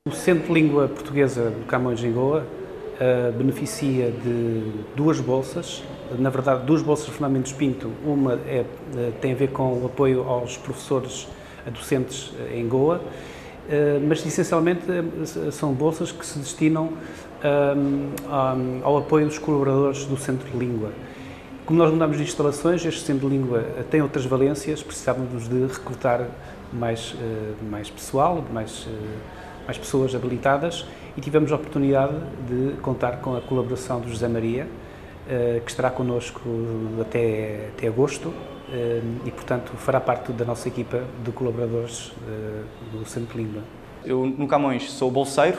O 0.08 0.12
Centro 0.12 0.48
de 0.48 0.54
Língua 0.54 0.88
Portuguesa 0.88 1.52
do 1.52 1.68
Camões 1.68 2.04
em 2.04 2.12
Goa 2.12 2.44
uh, 2.44 3.38
beneficia 3.38 4.10
de 4.10 4.64
duas 4.96 5.20
bolsas, 5.20 5.84
na 6.18 6.32
verdade 6.32 6.66
duas 6.66 6.82
bolsas 6.82 7.06
de 7.06 7.12
Fernando 7.12 7.34
Mendes 7.34 7.52
Pinto. 7.52 7.92
Uma 8.04 8.34
é, 8.48 8.62
uh, 8.64 9.12
tem 9.22 9.34
a 9.34 9.36
ver 9.36 9.50
com 9.50 9.74
o 9.74 9.86
apoio 9.86 10.24
aos 10.24 10.58
professores 10.58 11.28
docentes 11.72 12.34
em 12.52 12.68
Goa, 12.68 13.02
mas 14.08 14.26
essencialmente 14.26 14.82
são 15.52 15.74
bolsas 15.74 16.12
que 16.12 16.26
se 16.26 16.40
destinam 16.40 16.94
um, 17.44 18.82
ao 18.82 18.98
apoio 18.98 19.28
dos 19.28 19.38
colaboradores 19.38 20.06
do 20.06 20.18
Centro 20.18 20.50
de 20.50 20.58
Língua. 20.58 20.92
Como 21.66 21.78
nós 21.78 21.92
mudamos 21.92 22.18
de 22.18 22.24
instalações, 22.24 22.84
este 22.84 23.02
Centro 23.02 23.30
de 23.30 23.36
Língua 23.36 23.64
tem 23.92 24.02
outras 24.02 24.26
valências, 24.26 24.82
precisávamos 24.82 25.48
de 25.48 25.68
recrutar 25.68 26.26
mais, 26.74 27.14
mais 27.70 27.92
pessoal, 27.92 28.44
mais 28.52 28.88
mais 29.66 29.78
pessoas 29.78 30.16
habilitadas 30.16 30.86
e 31.16 31.22
tivemos 31.22 31.52
a 31.52 31.56
oportunidade 31.56 32.14
de 32.48 32.78
contar 32.82 33.18
com 33.18 33.36
a 33.36 33.42
colaboração 33.42 34.00
do 34.00 34.10
José 34.10 34.28
Maria, 34.28 34.68
eh, 35.28 35.62
que 35.64 35.70
estará 35.70 35.92
connosco 35.92 36.42
até, 37.02 37.70
até 37.76 37.88
agosto 37.88 38.34
eh, 38.72 39.02
e, 39.26 39.32
portanto, 39.32 39.72
fará 39.78 40.00
parte 40.00 40.32
da 40.32 40.46
nossa 40.46 40.68
equipa 40.68 41.04
de 41.24 41.32
colaboradores 41.32 42.12
eh, 42.28 42.64
do 42.92 43.06
Centro 43.08 43.38
Língua. 43.38 43.62
Eu, 44.04 44.26
no 44.26 44.48
Camões, 44.48 44.92
sou 44.92 45.12
bolseiro 45.12 45.58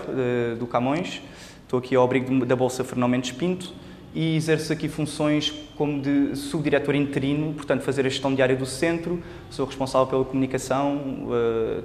do 0.59 0.67
Camões, 0.67 1.21
estou 1.63 1.79
aqui 1.79 1.95
ao 1.95 2.03
abrigo 2.03 2.45
da 2.47 2.57
Bolsa 2.57 2.83
Fernão 2.83 3.07
Mendes 3.07 3.33
Pinto 3.33 3.73
e 4.15 4.37
exerço 4.37 4.73
aqui 4.73 4.89
funções 4.89 5.53
como 5.77 6.01
de 6.01 6.35
subdiretor 6.37 6.95
interino, 6.95 7.53
portanto, 7.55 7.83
fazer 7.83 8.07
a 8.07 8.09
gestão 8.09 8.35
diária 8.35 8.57
do 8.57 8.67
centro, 8.67 9.23
sou 9.51 9.67
responsável 9.67 10.07
pela 10.07 10.25
comunicação, 10.25 11.29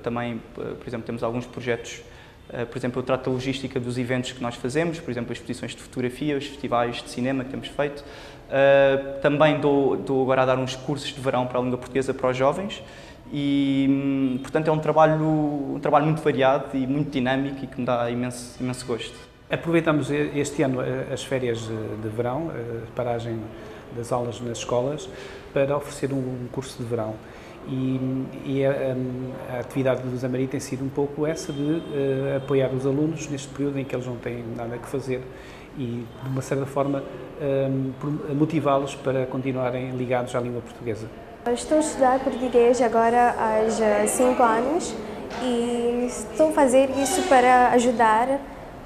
também, 0.02 0.42
por 0.54 0.88
exemplo, 0.88 1.06
temos 1.06 1.24
alguns 1.24 1.46
projetos 1.46 2.02
eh, 2.50 2.66
por 2.66 2.78
exemplo, 2.78 3.00
eu 3.00 3.04
trato 3.04 3.26
da 3.26 3.32
logística 3.32 3.80
dos 3.80 3.98
eventos 3.98 4.32
que 4.32 4.42
nós 4.42 4.56
fazemos, 4.56 5.00
por 5.00 5.10
exemplo, 5.10 5.32
as 5.32 5.38
exposições 5.38 5.76
de 5.76 5.82
fotografia, 5.82 6.38
os 6.38 6.46
festivais 6.46 7.02
de 7.02 7.10
cinema 7.10 7.44
que 7.44 7.50
temos 7.50 7.68
feito. 7.68 8.04
Também 9.22 9.60
dou, 9.60 9.98
dou, 9.98 10.22
agora 10.22 10.44
a 10.44 10.46
dar 10.46 10.60
uns 10.60 10.76
cursos 10.76 11.12
de 11.12 11.20
verão 11.20 11.48
para 11.48 11.60
a 11.60 11.62
língua 11.62 11.78
portuguesa 11.78 12.14
para 12.14 12.30
os 12.30 12.38
jovens 12.38 12.84
e, 13.34 13.88
hum, 13.90 14.38
portanto, 14.42 14.68
é 14.68 14.72
um 14.72 14.78
trabalho, 14.80 15.26
um 15.76 15.80
trabalho 15.80 16.06
muito 16.06 16.22
variado 16.22 16.78
e 16.78 16.86
muito 16.86 17.10
dinâmico 17.10 17.64
e 17.64 17.68
que 17.68 17.80
me 17.80 17.86
dá 17.86 18.10
imenso, 18.10 18.62
imenso 18.62 18.86
gosto. 18.86 19.35
Aproveitamos 19.50 20.10
este 20.10 20.64
ano 20.64 20.82
eh, 20.82 21.14
as 21.14 21.24
férias 21.24 21.60
de 21.60 22.10
verão, 22.10 22.50
a 22.50 22.96
paragem 22.96 23.40
das 23.96 24.12
aulas 24.12 24.42
nas 24.42 24.58
escolas, 24.58 25.08
para 25.54 25.78
oferecer 25.78 26.12
um 26.12 26.48
curso 26.52 26.82
de 26.82 26.84
verão. 26.84 27.16
E, 27.68 28.00
e 28.46 28.66
a, 28.66 28.96
a, 29.56 29.60
atividade 29.60 30.02
do 30.04 30.16
Zamari 30.18 30.48
tem 30.48 30.60
sido 30.60 30.84
um 30.84 30.90
pouco 30.90 31.26
essa 31.26 31.52
de 31.52 31.62
uh, 31.62 32.38
apoiar 32.38 32.70
os 32.70 32.86
alunos 32.86 33.28
neste 33.28 33.48
período 33.48 33.80
em 33.80 33.84
que 33.84 33.96
eles 33.96 34.06
não 34.06 34.18
têm 34.18 34.44
nada 34.56 34.78
que 34.78 34.88
fazer 34.88 35.22
e, 35.76 36.06
de 36.24 36.30
uma 36.30 36.44
certa 36.44 36.66
forma, 36.66 37.04
um, 37.42 38.36
motivá-los 38.36 38.94
para 38.96 39.26
continuarem 39.26 39.92
ligados 39.92 40.36
à 40.36 40.40
língua 40.40 40.62
portuguesa. 40.62 41.08
Estou 41.52 41.78
a 41.78 41.82
estudar 41.82 42.20
português 42.20 42.82
agora 42.82 43.36
há 43.38 44.08
5 44.08 44.44
anos 44.44 44.96
e 45.44 46.06
estou 46.06 46.50
a 46.50 46.52
fazer 46.52 46.90
isso 46.92 47.24
para 47.24 47.70
ajudar 47.70 48.40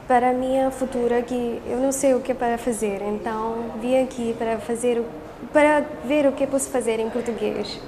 para 0.09 0.31
a 0.31 0.33
minha 0.33 0.71
futura 0.71 1.21
que 1.21 1.61
eu 1.67 1.77
não 1.77 1.91
sei 1.91 2.15
o 2.15 2.19
que 2.19 2.31
é 2.31 2.35
para 2.35 2.57
fazer, 2.57 2.99
então 3.03 3.65
vim 3.79 4.01
aqui 4.01 4.35
para 4.39 4.57
fazer 4.57 5.03
para 5.53 5.85
ver 6.03 6.25
o 6.25 6.31
que 6.31 6.47
posso 6.47 6.67
fazer 6.71 6.99
em 6.99 7.11
português. 7.11 7.79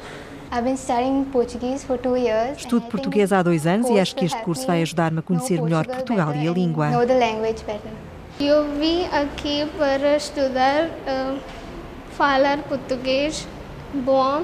Estudo 2.55 2.85
português 2.87 3.33
há 3.33 3.41
dois 3.41 3.65
anos 3.65 3.89
e 3.89 3.99
acho 3.99 4.15
que 4.15 4.25
este 4.25 4.39
curso 4.43 4.67
vai 4.67 4.83
ajudar-me 4.83 5.17
a 5.17 5.21
conhecer 5.23 5.59
melhor 5.59 5.87
Portugal 5.87 6.35
e 6.35 6.47
a 6.47 6.51
língua. 6.51 6.89
Eu 8.39 8.71
vim 8.75 9.05
aqui 9.05 9.67
para 9.75 10.15
estudar, 10.15 10.85
uh, 10.85 11.39
falar 12.11 12.59
português 12.59 13.47
bom 13.95 14.43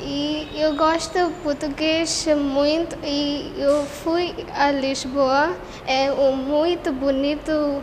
e 0.00 0.48
eu 0.54 0.76
gosto 0.76 1.18
português 1.42 2.26
muito 2.36 2.96
e 3.04 3.52
eu 3.58 3.84
fui 3.84 4.34
a 4.54 4.70
Lisboa, 4.70 5.56
é 5.86 6.12
um 6.12 6.36
muito 6.36 6.92
bonito 6.92 7.82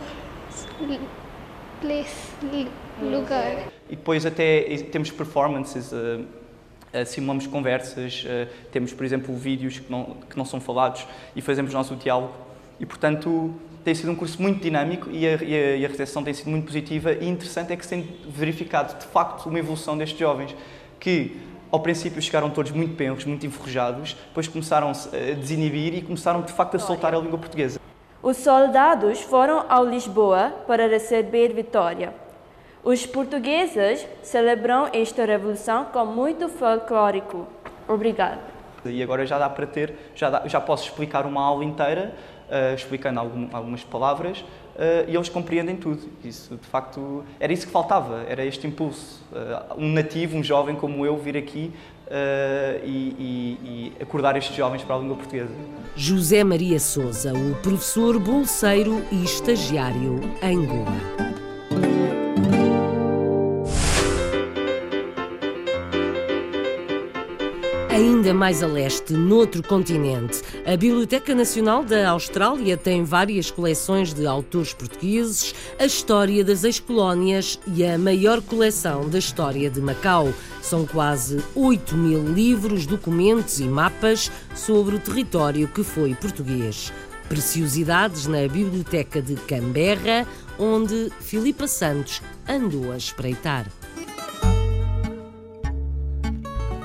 lugar. 3.02 3.68
E 3.88 3.96
depois 3.96 4.24
até 4.24 4.62
temos 4.90 5.10
performances, 5.10 5.92
uh, 5.92 6.24
simulamos 7.04 7.46
conversas, 7.46 8.24
uh, 8.24 8.48
temos, 8.72 8.92
por 8.92 9.04
exemplo, 9.04 9.34
vídeos 9.34 9.78
que 9.78 9.90
não, 9.90 10.16
que 10.28 10.36
não 10.36 10.44
são 10.44 10.60
falados 10.60 11.06
e 11.34 11.42
fazemos 11.42 11.72
nosso 11.72 11.94
diálogo. 11.96 12.34
E, 12.78 12.86
portanto, 12.86 13.54
tem 13.84 13.94
sido 13.94 14.10
um 14.10 14.16
curso 14.16 14.40
muito 14.42 14.60
dinâmico 14.60 15.08
e 15.10 15.26
a, 15.26 15.42
e 15.42 15.84
a 15.84 15.88
recepção 15.88 16.22
tem 16.22 16.34
sido 16.34 16.50
muito 16.50 16.66
positiva 16.66 17.12
e 17.12 17.28
interessante 17.28 17.72
é 17.72 17.76
que 17.76 17.84
se 17.84 17.90
tem 17.90 18.08
verificado, 18.28 18.98
de 18.98 19.06
facto, 19.06 19.48
uma 19.48 19.58
evolução 19.58 19.96
destes 19.96 20.18
jovens 20.18 20.54
que, 20.98 21.36
ao 21.70 21.80
princípio, 21.80 22.20
chegaram 22.22 22.50
todos 22.50 22.72
muito 22.72 22.94
penros, 22.94 23.24
muito 23.24 23.46
enferrujados, 23.46 24.14
depois 24.28 24.48
começaram 24.48 24.90
a 24.90 25.34
desinibir 25.34 25.94
e 25.94 26.02
começaram, 26.02 26.42
de 26.42 26.52
facto, 26.52 26.76
a 26.76 26.78
soltar 26.78 27.14
a 27.14 27.18
língua 27.18 27.38
portuguesa. 27.38 27.80
Os 28.22 28.38
soldados 28.38 29.20
foram 29.20 29.64
ao 29.68 29.84
Lisboa 29.84 30.52
para 30.66 30.88
receber 30.88 31.52
vitória. 31.52 32.12
Os 32.82 33.04
portugueses 33.04 34.06
celebram 34.22 34.88
esta 34.92 35.24
revolução 35.24 35.86
com 35.86 36.04
muito 36.06 36.48
folclórico. 36.48 37.46
Obrigado. 37.88 38.38
E 38.84 39.02
agora 39.02 39.26
já 39.26 39.38
dá 39.38 39.48
para 39.48 39.66
ter, 39.66 39.94
já, 40.14 40.30
dá, 40.30 40.46
já 40.46 40.60
posso 40.60 40.84
explicar 40.84 41.26
uma 41.26 41.42
aula 41.42 41.64
inteira, 41.64 42.14
uh, 42.48 42.74
explicando 42.74 43.20
algum, 43.20 43.48
algumas 43.52 43.82
palavras, 43.82 44.44
e 45.08 45.14
eles 45.14 45.28
compreendem 45.28 45.76
tudo. 45.76 46.02
Isso, 46.24 46.56
de 46.56 46.66
facto, 46.66 47.24
era 47.40 47.52
isso 47.52 47.66
que 47.66 47.72
faltava, 47.72 48.24
era 48.28 48.44
este 48.44 48.66
impulso. 48.66 49.22
Uh, 49.32 49.84
um 49.84 49.92
nativo, 49.92 50.36
um 50.36 50.42
jovem 50.42 50.76
como 50.76 51.04
eu, 51.04 51.16
vir 51.16 51.36
aqui 51.36 51.72
e, 52.84 52.88
e, 53.18 53.92
e 53.98 54.02
acordar 54.02 54.36
estes 54.36 54.54
jovens 54.54 54.84
para 54.84 54.94
a 54.94 54.98
língua 54.98 55.16
portuguesa. 55.16 55.50
José 55.96 56.44
Maria 56.44 56.78
Souza, 56.78 57.32
o 57.32 57.54
professor 57.62 58.18
bolseiro 58.18 59.02
e 59.10 59.24
estagiário 59.24 60.20
em 60.42 60.64
Goa. 60.64 61.25
Ainda 67.96 68.34
mais 68.34 68.62
a 68.62 68.66
leste, 68.66 69.14
noutro 69.14 69.62
continente, 69.62 70.42
a 70.66 70.76
Biblioteca 70.76 71.34
Nacional 71.34 71.82
da 71.82 72.10
Austrália 72.10 72.76
tem 72.76 73.02
várias 73.02 73.50
coleções 73.50 74.12
de 74.12 74.26
autores 74.26 74.74
portugueses, 74.74 75.54
a 75.78 75.86
história 75.86 76.44
das 76.44 76.62
ex-colónias 76.62 77.58
e 77.66 77.86
a 77.86 77.96
maior 77.96 78.42
coleção 78.42 79.08
da 79.08 79.18
história 79.18 79.70
de 79.70 79.80
Macau. 79.80 80.30
São 80.60 80.84
quase 80.84 81.42
8 81.54 81.96
mil 81.96 82.22
livros, 82.22 82.84
documentos 82.84 83.60
e 83.60 83.64
mapas 83.64 84.30
sobre 84.54 84.96
o 84.96 85.00
território 85.00 85.66
que 85.66 85.82
foi 85.82 86.14
português. 86.14 86.92
Preciosidades 87.30 88.26
na 88.26 88.46
Biblioteca 88.46 89.22
de 89.22 89.36
Canberra, 89.36 90.26
onde 90.58 91.10
Filipa 91.20 91.66
Santos 91.66 92.20
andou 92.46 92.92
a 92.92 92.98
espreitar. 92.98 93.66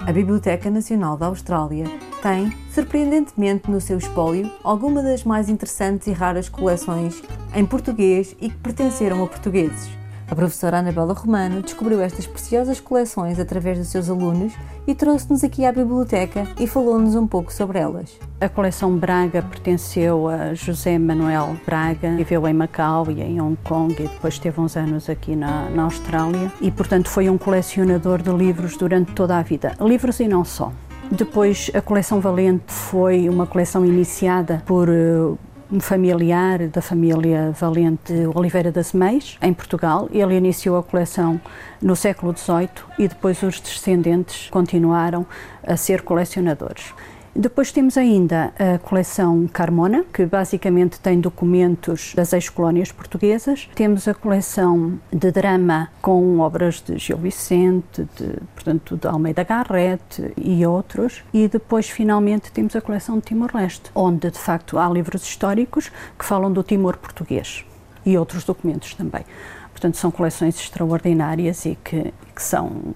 A 0.05 0.12
Biblioteca 0.12 0.70
Nacional 0.70 1.15
da 1.15 1.27
Austrália 1.27 1.86
tem, 2.24 2.51
surpreendentemente 2.74 3.70
no 3.70 3.79
seu 3.79 4.00
espólio, 4.00 4.51
algumas 4.63 5.03
das 5.03 5.24
mais 5.24 5.48
interessantes 5.48 6.08
e 6.08 6.12
raras 6.12 6.50
coleções 6.50 7.22
em 7.53 7.63
português 7.63 8.36
e 8.41 8.50
que 8.50 8.58
pertenceram 8.58 9.24
a 9.24 9.27
portugueses. 9.27 10.00
A 10.31 10.35
professora 10.35 10.79
Anabela 10.79 11.13
Romano 11.13 11.61
descobriu 11.61 12.00
estas 12.00 12.25
preciosas 12.25 12.79
coleções 12.79 13.38
através 13.38 13.77
dos 13.77 13.89
seus 13.89 14.09
alunos 14.09 14.53
e 14.88 14.95
trouxe-nos 14.95 15.43
aqui 15.43 15.65
à 15.65 15.73
biblioteca 15.73 16.47
e 16.57 16.65
falou-nos 16.65 17.15
um 17.15 17.27
pouco 17.27 17.51
sobre 17.51 17.79
elas. 17.79 18.17
A 18.39 18.47
coleção 18.47 18.95
Braga 18.95 19.41
pertenceu 19.41 20.29
a 20.29 20.53
José 20.53 20.97
Manuel 20.97 21.57
Braga, 21.65 22.15
viveu 22.15 22.47
em 22.47 22.53
Macau 22.53 23.11
e 23.11 23.21
em 23.21 23.41
Hong 23.41 23.57
Kong 23.65 23.93
e 23.93 24.07
depois 24.07 24.39
teve 24.39 24.61
uns 24.61 24.77
anos 24.77 25.09
aqui 25.09 25.35
na, 25.35 25.69
na 25.69 25.83
Austrália 25.83 26.50
e, 26.61 26.71
portanto, 26.71 27.09
foi 27.09 27.29
um 27.29 27.38
colecionador 27.38 28.21
de 28.21 28.31
livros 28.31 28.77
durante 28.77 29.11
toda 29.11 29.38
a 29.38 29.41
vida. 29.41 29.75
Livros 29.81 30.21
e 30.21 30.29
não 30.29 30.45
só. 30.45 30.71
Depois, 31.11 31.69
a 31.73 31.81
coleção 31.81 32.21
Valente 32.21 32.71
foi 32.71 33.27
uma 33.27 33.45
coleção 33.45 33.85
iniciada 33.85 34.63
por 34.65 34.88
uh, 34.88 35.38
um 35.71 35.79
familiar 35.79 36.67
da 36.67 36.81
família 36.81 37.51
Valente 37.51 38.13
Oliveira 38.35 38.71
das 38.71 38.91
Meis, 38.91 39.37
em 39.41 39.53
Portugal. 39.53 40.09
Ele 40.11 40.35
iniciou 40.35 40.77
a 40.77 40.83
coleção 40.83 41.39
no 41.81 41.95
século 41.95 42.37
XVIII 42.37 42.69
e 42.99 43.07
depois 43.07 43.41
os 43.41 43.59
descendentes 43.59 44.49
continuaram 44.49 45.25
a 45.65 45.77
ser 45.77 46.01
colecionadores. 46.01 46.93
Depois 47.33 47.71
temos 47.71 47.97
ainda 47.97 48.53
a 48.59 48.77
coleção 48.77 49.47
Carmona, 49.47 50.03
que 50.13 50.25
basicamente 50.25 51.00
tem 51.00 51.21
documentos 51.21 52.13
das 52.13 52.33
ex-colónias 52.33 52.91
portuguesas. 52.91 53.69
Temos 53.73 54.05
a 54.05 54.13
coleção 54.13 55.00
de 55.11 55.31
drama 55.31 55.89
com 56.01 56.39
obras 56.39 56.81
de 56.81 56.97
Gil 56.97 57.17
Vicente, 57.17 58.05
de, 58.17 58.33
portanto, 58.53 58.97
de 58.97 59.07
Almeida 59.07 59.45
Garrett 59.45 60.33
e 60.35 60.65
outros. 60.65 61.23
E 61.33 61.47
depois, 61.47 61.89
finalmente, 61.89 62.51
temos 62.51 62.75
a 62.75 62.81
coleção 62.81 63.15
de 63.15 63.21
Timor-Leste, 63.21 63.91
onde, 63.95 64.29
de 64.29 64.39
facto, 64.39 64.77
há 64.77 64.89
livros 64.89 65.23
históricos 65.23 65.89
que 66.19 66.25
falam 66.25 66.51
do 66.51 66.61
Timor 66.63 66.97
português 66.97 67.63
e 68.05 68.17
outros 68.17 68.43
documentos 68.43 68.93
também. 68.93 69.23
Portanto, 69.71 69.95
são 69.95 70.11
coleções 70.11 70.59
extraordinárias 70.59 71.65
e 71.65 71.77
que, 71.81 72.13
que 72.35 72.43
são 72.43 72.93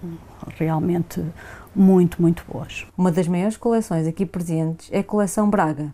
realmente 0.58 1.24
muito, 1.76 2.22
muito 2.22 2.46
boas. 2.50 2.86
Uma 2.98 3.12
das 3.12 3.28
maiores 3.28 3.58
coleções 3.58 4.08
aqui 4.08 4.26
presentes 4.26 4.90
é 4.92 5.00
a 5.00 5.04
coleção 5.04 5.50
Braga, 5.50 5.94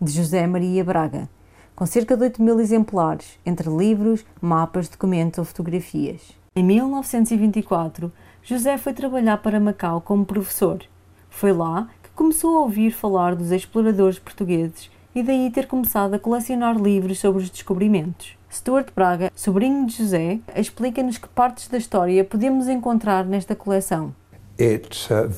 de 0.00 0.10
José 0.10 0.46
Maria 0.46 0.84
Braga, 0.84 1.28
com 1.76 1.86
cerca 1.86 2.16
de 2.16 2.24
8 2.24 2.42
mil 2.42 2.58
exemplares, 2.58 3.38
entre 3.46 3.70
livros, 3.70 4.24
mapas, 4.40 4.88
documentos 4.88 5.38
ou 5.38 5.44
fotografias. 5.44 6.32
Em 6.54 6.64
1924, 6.64 8.12
José 8.42 8.76
foi 8.76 8.92
trabalhar 8.92 9.38
para 9.38 9.60
Macau 9.60 10.00
como 10.00 10.24
professor. 10.24 10.82
Foi 11.28 11.52
lá 11.52 11.88
que 12.02 12.10
começou 12.10 12.56
a 12.56 12.60
ouvir 12.62 12.90
falar 12.90 13.36
dos 13.36 13.52
exploradores 13.52 14.18
portugueses 14.18 14.90
e 15.14 15.22
daí 15.22 15.50
ter 15.50 15.66
começado 15.66 16.14
a 16.14 16.18
colecionar 16.18 16.76
livros 16.76 17.20
sobre 17.20 17.42
os 17.42 17.50
descobrimentos. 17.50 18.36
Stuart 18.52 18.88
Braga, 18.94 19.30
sobrinho 19.34 19.86
de 19.86 19.96
José, 19.96 20.40
explica-nos 20.56 21.18
que 21.18 21.28
partes 21.28 21.68
da 21.68 21.78
história 21.78 22.24
podemos 22.24 22.68
encontrar 22.68 23.24
nesta 23.24 23.54
coleção. 23.54 24.12
Uh, 24.60 25.28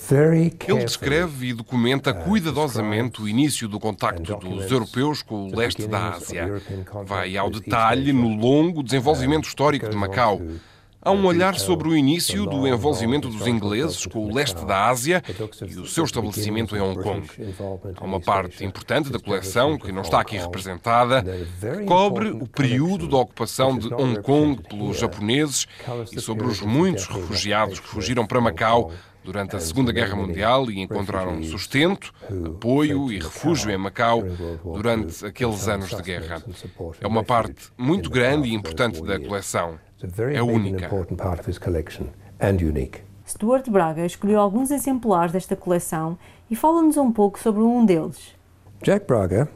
Ele 0.69 0.85
descreve 0.85 1.47
e 1.49 1.53
documenta 1.53 2.11
uh, 2.11 2.25
cuidadosamente 2.25 3.23
o 3.23 3.29
início 3.29 3.69
do 3.69 3.79
contacto 3.79 4.35
dos 4.37 4.71
europeus 4.71 5.23
com 5.23 5.47
o 5.49 5.57
leste 5.57 5.87
da 5.87 6.11
Ásia. 6.11 6.61
Vai 7.05 7.37
ao 7.37 7.49
detalhe 7.49 8.13
no 8.13 8.35
longo 8.35 8.83
desenvolvimento 8.83 9.45
histórico 9.45 9.89
de 9.89 9.97
Macau. 9.97 10.43
Há 11.05 11.11
um 11.11 11.27
olhar 11.27 11.57
sobre 11.57 11.89
o 11.89 11.97
início 11.97 12.47
do 12.47 12.67
envolvimento 12.67 13.29
dos 13.29 13.45
ingleses 13.49 14.07
com 14.07 14.25
o 14.25 14.33
leste 14.33 14.65
da 14.65 14.87
Ásia 14.89 15.21
e 15.69 15.77
o 15.77 15.85
seu 15.85 16.05
estabelecimento 16.05 16.77
em 16.77 16.81
Hong 16.81 17.03
Kong. 17.03 17.29
Há 17.97 18.05
uma 18.05 18.21
parte 18.21 18.65
importante 18.65 19.11
da 19.11 19.19
coleção, 19.19 19.77
que 19.77 19.91
não 19.91 20.03
está 20.03 20.21
aqui 20.21 20.37
representada, 20.37 21.25
que 21.25 21.85
cobre 21.87 22.31
o 22.31 22.47
período 22.47 23.09
da 23.09 23.17
ocupação 23.17 23.77
de 23.77 23.93
Hong 23.93 24.23
Kong 24.23 24.63
pelos 24.63 24.97
japoneses 24.97 25.67
e 26.13 26.21
sobre 26.21 26.47
os 26.47 26.61
muitos 26.61 27.07
refugiados 27.09 27.81
que 27.81 27.89
fugiram 27.89 28.25
para 28.25 28.41
Macau 28.41 28.93
durante 29.25 29.57
a 29.57 29.61
Segunda 29.61 29.93
Guerra 29.93 30.17
Mundial 30.17 30.71
e 30.71 30.81
encontraram 30.81 31.43
sustento, 31.43 32.13
apoio 32.47 33.13
e 33.13 33.19
refúgio 33.19 33.71
em 33.71 33.77
Macau 33.77 34.23
durante 34.65 35.25
aqueles 35.25 35.69
anos 35.69 35.91
de 35.91 36.03
guerra. 36.03 36.43
É 37.01 37.07
uma 37.07 37.23
parte 37.25 37.71
muito 37.77 38.11
grande 38.11 38.49
e 38.49 38.55
importante 38.55 39.03
da 39.03 39.19
coleção. 39.19 39.79
É 40.33 40.43
única. 40.43 40.91
Stuart 43.27 43.69
Braga 43.71 44.05
escolheu 44.05 44.41
alguns 44.41 44.71
exemplares 44.71 45.33
desta 45.33 45.55
coleção 45.55 46.19
e 46.51 46.57
fala-nos 46.57 46.97
um 46.97 47.13
pouco 47.13 47.39
sobre 47.39 47.63
um 47.63 47.87
deles. 47.87 48.35
Jack 48.83 49.07
Braga, 49.07 49.49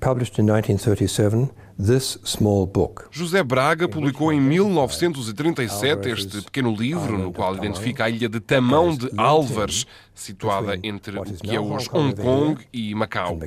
published 0.00 0.40
in 0.40 0.44
1937, 0.44 1.50
This 1.76 2.18
Small 2.24 2.66
Book. 2.66 3.04
José 3.10 3.42
Braga 3.42 3.88
publicou 3.88 4.32
em 4.32 4.40
1937 4.40 6.08
este 6.08 6.42
pequeno 6.42 6.74
livro, 6.74 7.18
no 7.18 7.32
qual 7.32 7.56
identifica 7.56 8.04
a 8.04 8.10
ilha 8.10 8.28
de 8.28 8.40
Tamão 8.40 8.94
de 8.96 9.10
Álvares, 9.16 9.86
situada 10.14 10.78
entre 10.82 11.18
o 11.18 11.24
que 11.24 11.54
é 11.54 11.60
hoje 11.60 11.88
Hong 11.92 12.14
Kong 12.14 12.66
e 12.72 12.94
Macau. 12.94 13.38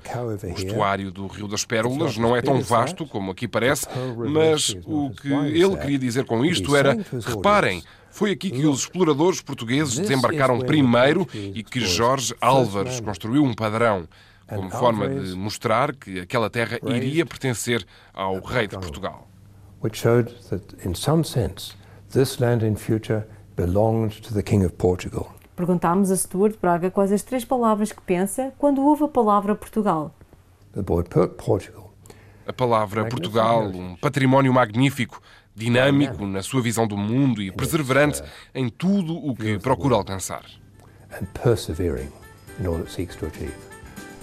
O 0.44 0.58
estuário 0.58 1.12
do 1.12 1.28
Rio 1.28 1.48
das 1.48 1.66
Pérolas 1.66 2.18
não 2.18 2.36
é 2.36 2.42
tão 2.42 2.62
vasto 2.62 3.06
como 3.06 3.32
aqui 3.32 3.48
parece, 3.48 3.88
mas 4.30 4.76
o 4.86 5.10
que 5.12 5.32
ele 5.32 5.78
queria 5.78 6.00
dizer 6.00 6.26
com 6.26 6.44
isto 6.44 6.76
era: 6.76 6.98
reparem, 7.26 7.84
foi 8.10 8.32
aqui 8.32 8.50
que 8.50 8.66
os 8.66 8.80
exploradores 8.80 9.42
portugueses 9.42 10.00
desembarcaram 10.00 10.60
primeiro 10.60 11.28
e 11.34 11.64
que 11.64 11.82
Jorge 11.82 12.34
Álvares 12.40 13.00
construiu 13.00 13.44
um 13.44 13.54
padrão 13.54 14.08
como 14.48 14.70
forma 14.70 15.08
de 15.08 15.36
mostrar 15.36 15.96
que 15.96 16.20
aquela 16.20 16.50
terra 16.50 16.80
iria 16.84 17.26
pertencer 17.26 17.86
ao 18.14 18.40
rei 18.40 18.68
de 18.68 18.78
Portugal. 18.78 19.28
Which 19.84 20.00
showed 20.00 20.34
that 20.50 20.76
in 20.88 20.96
some 20.96 21.24
sense 21.24 21.76
this 22.12 22.40
land 22.40 22.66
in 22.66 22.76
future 22.76 23.26
belonged 23.56 24.22
to 24.22 24.34
the 24.34 24.44
king 24.44 24.66
of 24.66 24.76
Portugal. 24.76 25.34
Perguntámos 25.56 26.12
a 26.12 26.18
Stuart 26.18 26.58
Braga 26.62 26.92
quais 26.92 27.12
as 27.12 27.24
três 27.24 27.46
palavras 27.46 27.92
que 27.92 28.02
pensa 28.02 28.54
quando 28.58 28.82
ouve 28.82 29.04
a 29.04 29.08
palavra 29.08 29.56
Portugal. 29.56 30.14
The 30.74 30.84
word 30.88 31.10
Portugal. 31.38 31.94
A 32.46 32.54
palavra 32.54 33.06
Portugal, 33.06 33.68
um 33.68 33.96
património 33.96 34.54
magnífico, 34.54 35.22
dinâmico 35.56 36.26
na 36.26 36.44
sua 36.44 36.62
visão 36.62 36.86
do 36.86 36.98
mundo 36.98 37.42
e 37.42 37.52
perseverante 37.52 38.22
em 38.54 38.70
tudo 38.70 39.16
o 39.16 39.34
que 39.36 39.58
procura 39.58 39.96
alcançar. 39.96 40.44
And 41.12 41.26
persevering 41.34 42.12
in 42.60 42.68
all 42.68 42.80
it 42.80 42.92
seeks 42.92 43.16
to 43.16 43.26
achieve. 43.26 43.75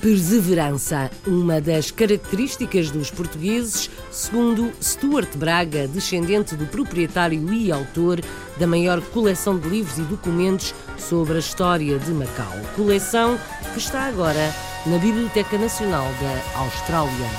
Perseverança, 0.03 1.09
uma 1.25 1.61
das 1.61 1.93
características 1.93 2.91
dos 2.91 3.09
portugueses, 3.09 3.89
segundo 4.11 4.73
Stuart 4.83 5.37
Braga, 5.37 5.87
descendente 5.87 6.57
do 6.57 6.67
proprietário 6.67 7.53
e 7.53 7.71
autor 7.71 8.21
da 8.59 8.67
maior 8.67 9.01
coleção 9.01 9.57
de 9.57 9.69
livros 9.69 9.99
e 9.99 10.03
documentos 10.03 10.75
sobre 10.99 11.37
a 11.37 11.39
história 11.39 12.01
de 12.01 12.11
Macau. 12.11 12.53
Coleção 12.75 13.39
que 13.73 13.79
está 13.79 14.03
agora 14.03 14.53
na 14.87 14.99
Biblioteca 14.99 15.57
Nacional 15.57 16.09
da 16.21 16.59
Austrália. 16.59 17.31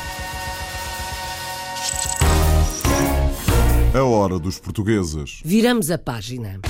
A 3.93 4.04
hora 4.04 4.39
dos 4.39 4.58
portugueses. 4.58 5.41
Viramos 5.43 5.91
a 5.91 5.97
página. 5.97 6.62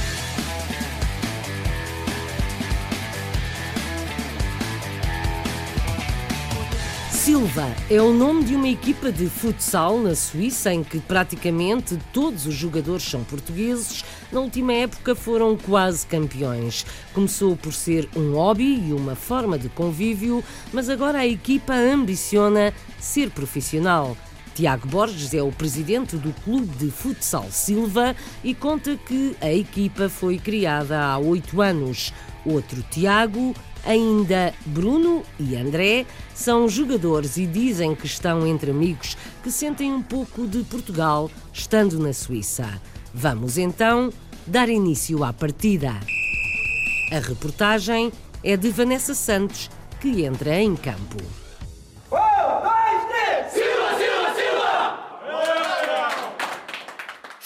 Silva 7.33 7.75
é 7.89 7.99
o 7.99 8.13
nome 8.13 8.43
de 8.43 8.55
uma 8.55 8.67
equipa 8.67 9.11
de 9.11 9.25
futsal 9.25 9.97
na 9.97 10.13
Suíça 10.13 10.71
em 10.71 10.83
que 10.83 10.99
praticamente 10.99 11.97
todos 12.13 12.45
os 12.45 12.53
jogadores 12.53 13.03
são 13.03 13.23
portugueses. 13.23 14.05
Na 14.31 14.39
última 14.39 14.71
época 14.71 15.15
foram 15.15 15.57
quase 15.57 16.05
campeões. 16.05 16.85
Começou 17.11 17.55
por 17.55 17.73
ser 17.73 18.07
um 18.15 18.33
hobby 18.33 18.87
e 18.87 18.93
uma 18.93 19.15
forma 19.15 19.57
de 19.57 19.67
convívio, 19.67 20.43
mas 20.71 20.89
agora 20.89 21.17
a 21.17 21.25
equipa 21.25 21.73
ambiciona 21.73 22.71
ser 22.99 23.31
profissional. 23.31 24.15
Tiago 24.53 24.87
Borges 24.87 25.33
é 25.33 25.41
o 25.41 25.51
presidente 25.51 26.15
do 26.17 26.31
Clube 26.43 26.77
de 26.77 26.91
Futsal 26.91 27.47
Silva 27.49 28.15
e 28.43 28.53
conta 28.53 28.95
que 28.95 29.35
a 29.41 29.51
equipa 29.51 30.07
foi 30.07 30.37
criada 30.37 31.01
há 31.01 31.17
oito 31.17 31.63
anos. 31.63 32.13
Outro 32.45 32.85
Tiago 32.91 33.55
Ainda 33.85 34.53
Bruno 34.65 35.23
e 35.37 35.55
André 35.55 36.05
são 36.33 36.69
jogadores 36.69 37.37
e 37.37 37.45
dizem 37.45 37.93
que 37.93 38.05
estão 38.05 38.47
entre 38.47 38.71
amigos 38.71 39.17
que 39.43 39.51
sentem 39.51 39.91
um 39.91 40.01
pouco 40.01 40.47
de 40.47 40.63
Portugal 40.63 41.29
estando 41.51 41.99
na 41.99 42.13
Suíça. 42.13 42.81
Vamos 43.13 43.57
então 43.57 44.11
dar 44.47 44.69
início 44.69 45.23
à 45.23 45.33
partida. 45.33 45.91
A 47.11 47.19
reportagem 47.19 48.11
é 48.43 48.55
de 48.55 48.69
Vanessa 48.69 49.13
Santos, 49.13 49.69
que 49.99 50.23
entra 50.23 50.59
em 50.59 50.75
campo. 50.75 51.42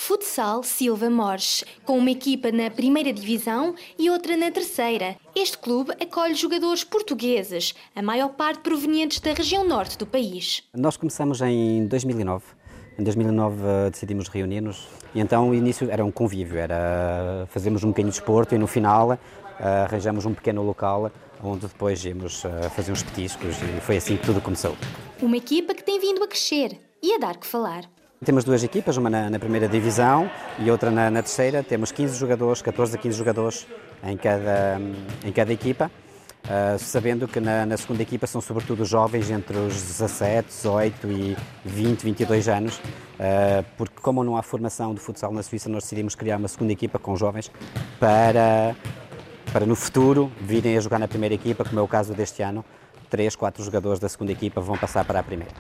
Futsal 0.08 0.64
Silva 0.64 1.10
Mores, 1.10 1.66
com 1.84 1.98
uma 1.98 2.10
equipa 2.10 2.50
na 2.50 2.72
primeira 2.72 3.12
divisão 3.12 3.76
e 4.00 4.10
outra 4.10 4.38
na 4.38 4.50
terceira. 4.50 5.18
Este 5.36 5.58
clube 5.58 5.92
acolhe 6.02 6.34
jogadores 6.34 6.82
portugueses, 6.82 7.76
a 7.94 8.02
maior 8.02 8.30
parte 8.30 8.62
provenientes 8.62 9.20
da 9.20 9.34
região 9.34 9.68
norte 9.68 9.98
do 9.98 10.06
país. 10.08 10.64
Nós 10.74 10.96
começamos 10.96 11.42
em 11.42 11.86
2009. 11.88 12.46
Em 12.98 13.04
2009 13.04 13.56
uh, 13.58 13.92
decidimos 13.92 14.30
reunir-nos 14.30 14.88
e 15.14 15.20
então 15.20 15.50
o 15.50 15.54
início 15.54 15.92
era 15.92 16.06
um 16.06 16.12
convívio, 16.12 16.58
era 16.58 17.46
fazermos 17.50 17.84
um 17.84 17.90
bocadinho 17.90 18.10
de 18.10 18.18
esporte 18.18 18.56
e 18.56 18.58
no 18.58 18.66
final 18.66 19.10
uh, 19.10 19.18
arranjamos 19.60 20.26
um 20.26 20.34
pequeno 20.34 20.64
local 20.64 21.12
onde 21.44 21.68
depois 21.68 22.04
íamos 22.06 22.44
fazer 22.72 22.94
uns 22.94 23.04
petiscos 23.04 23.58
e 23.62 23.82
foi 23.82 23.98
assim 23.98 24.16
que 24.16 24.26
tudo 24.26 24.40
começou. 24.40 24.74
Uma 25.22 25.36
equipa 25.36 25.76
que 25.76 25.84
tem 25.84 26.00
vindo 26.00 26.24
a 26.24 26.28
crescer 26.28 26.80
e 27.04 27.14
a 27.14 27.18
dar 27.18 27.36
que 27.36 27.46
falar. 27.46 27.84
Temos 28.26 28.44
duas 28.44 28.64
equipas, 28.64 28.98
uma 28.98 29.12
na, 29.12 29.30
na 29.30 29.38
primeira 29.38 29.68
divisão 29.68 30.28
e 30.58 30.72
outra 30.72 30.90
na, 30.90 31.12
na, 31.12 31.22
terceira. 31.22 31.62
Temos 31.62 31.92
15 31.92 32.18
jogadores, 32.18 32.64
14 32.64 32.96
a 32.96 33.00
15 33.00 33.16
jogadores 33.16 33.68
em 34.04 34.18
cada, 34.18 34.82
em 35.24 35.32
cada 35.32 35.54
equipa, 35.54 35.92
uh, 36.46 36.80
sabendo 36.80 37.28
que 37.28 37.40
na, 37.40 37.64
na, 37.64 37.78
segunda 37.78 38.02
equipa 38.02 38.26
são 38.26 38.42
sobretudo 38.42 38.84
jovens 38.86 39.30
entre 39.30 39.56
os 39.56 39.76
17, 39.76 40.48
18 40.48 41.08
e 41.12 41.38
20, 41.64 42.02
22 42.02 42.50
anos, 42.50 42.78
uh, 42.78 43.64
porque 43.78 44.02
como 44.02 44.24
não 44.24 44.36
há 44.36 44.42
formação 44.42 44.96
de 44.96 45.00
futsal 45.00 45.32
na 45.32 45.44
Suíça, 45.44 45.70
nós 45.70 45.84
decidimos 45.84 46.16
criar 46.16 46.38
uma 46.38 46.48
segunda 46.48 46.74
equipa 46.74 46.98
com 46.98 47.16
jovens 47.16 47.52
para, 48.00 48.76
para 49.54 49.64
no 49.64 49.76
futuro 49.76 50.32
virem 50.42 50.76
a 50.76 50.80
jogar 50.80 50.98
na 50.98 51.08
primeira 51.08 51.36
equipa, 51.36 51.64
como 51.64 51.80
é 51.80 51.84
o 51.84 51.88
caso 51.88 52.16
deste 52.16 52.42
ano. 52.42 52.66
Três, 53.12 53.36
quatro 53.36 53.64
jogadores 53.64 54.00
da 54.00 54.10
segunda 54.10 54.32
equipa 54.32 54.60
vão 54.60 54.76
passar 54.76 55.06
para 55.06 55.20
a 55.20 55.24
primeira. 55.24 55.54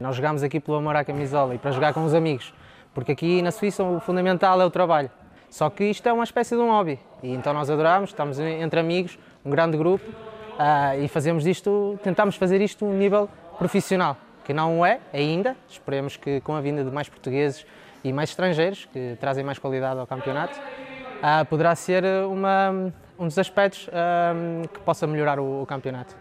Nós 0.00 0.16
jogamos 0.16 0.42
aqui 0.42 0.58
pelo 0.58 0.78
amor 0.78 0.96
à 0.96 1.04
camisola 1.04 1.54
e 1.54 1.58
para 1.58 1.72
jogar 1.72 1.92
com 1.92 2.02
os 2.02 2.14
amigos, 2.14 2.54
porque 2.94 3.12
aqui 3.12 3.42
na 3.42 3.50
Suíça 3.50 3.84
o 3.84 4.00
fundamental 4.00 4.58
é 4.58 4.64
o 4.64 4.70
trabalho. 4.70 5.10
Só 5.50 5.68
que 5.68 5.84
isto 5.84 6.08
é 6.08 6.12
uma 6.12 6.24
espécie 6.24 6.56
de 6.56 6.62
um 6.62 6.70
hobby 6.70 6.98
e 7.22 7.34
então 7.34 7.52
nós 7.52 7.68
adoramos, 7.68 8.08
estamos 8.08 8.40
entre 8.40 8.80
amigos, 8.80 9.18
um 9.44 9.50
grande 9.50 9.76
grupo 9.76 10.08
uh, 10.08 10.98
e 10.98 11.06
fazemos 11.06 11.46
isto, 11.46 12.00
tentamos 12.02 12.36
fazer 12.36 12.62
isto 12.62 12.86
um 12.86 12.96
nível 12.96 13.28
profissional, 13.58 14.16
que 14.42 14.54
não 14.54 14.86
é 14.86 15.00
ainda. 15.12 15.54
Esperemos 15.68 16.16
que 16.16 16.40
com 16.40 16.54
a 16.54 16.62
vinda 16.62 16.82
de 16.82 16.90
mais 16.90 17.10
portugueses 17.10 17.66
e 18.02 18.10
mais 18.10 18.30
estrangeiros 18.30 18.88
que 18.90 19.18
trazem 19.20 19.44
mais 19.44 19.58
qualidade 19.58 20.00
ao 20.00 20.06
campeonato, 20.06 20.58
uh, 20.58 21.44
poderá 21.44 21.74
ser 21.74 22.04
uma, 22.26 22.90
um 23.18 23.26
dos 23.26 23.38
aspectos 23.38 23.86
uh, 23.88 24.66
que 24.66 24.80
possa 24.80 25.06
melhorar 25.06 25.38
o, 25.38 25.62
o 25.62 25.66
campeonato. 25.66 26.16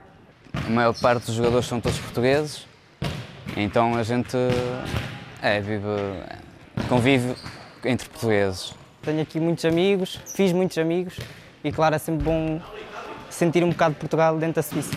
A 0.54 0.70
maior 0.70 0.94
parte 1.00 1.28
dos 1.28 1.36
jogadores 1.36 1.66
são 1.66 1.80
todos 1.80 1.98
portugueses 1.98 2.68
então 3.56 3.96
a 3.96 4.04
gente 4.04 4.38
é, 5.42 5.60
vive, 5.62 5.86
convive 6.88 7.36
entre 7.84 8.08
portugueses. 8.10 8.74
Tenho 9.02 9.22
aqui 9.22 9.40
muitos 9.40 9.66
amigos, 9.66 10.20
fiz 10.36 10.52
muitos 10.52 10.78
amigos 10.78 11.18
e 11.64 11.72
claro, 11.72 11.96
é 11.96 11.98
sempre 12.00 12.24
bom 12.24 12.62
sentir 13.30 13.64
um 13.64 13.70
bocado 13.70 13.94
de 13.94 14.00
Portugal 14.00 14.38
dentro 14.38 14.56
da 14.56 14.64
Suíça. 14.64 14.92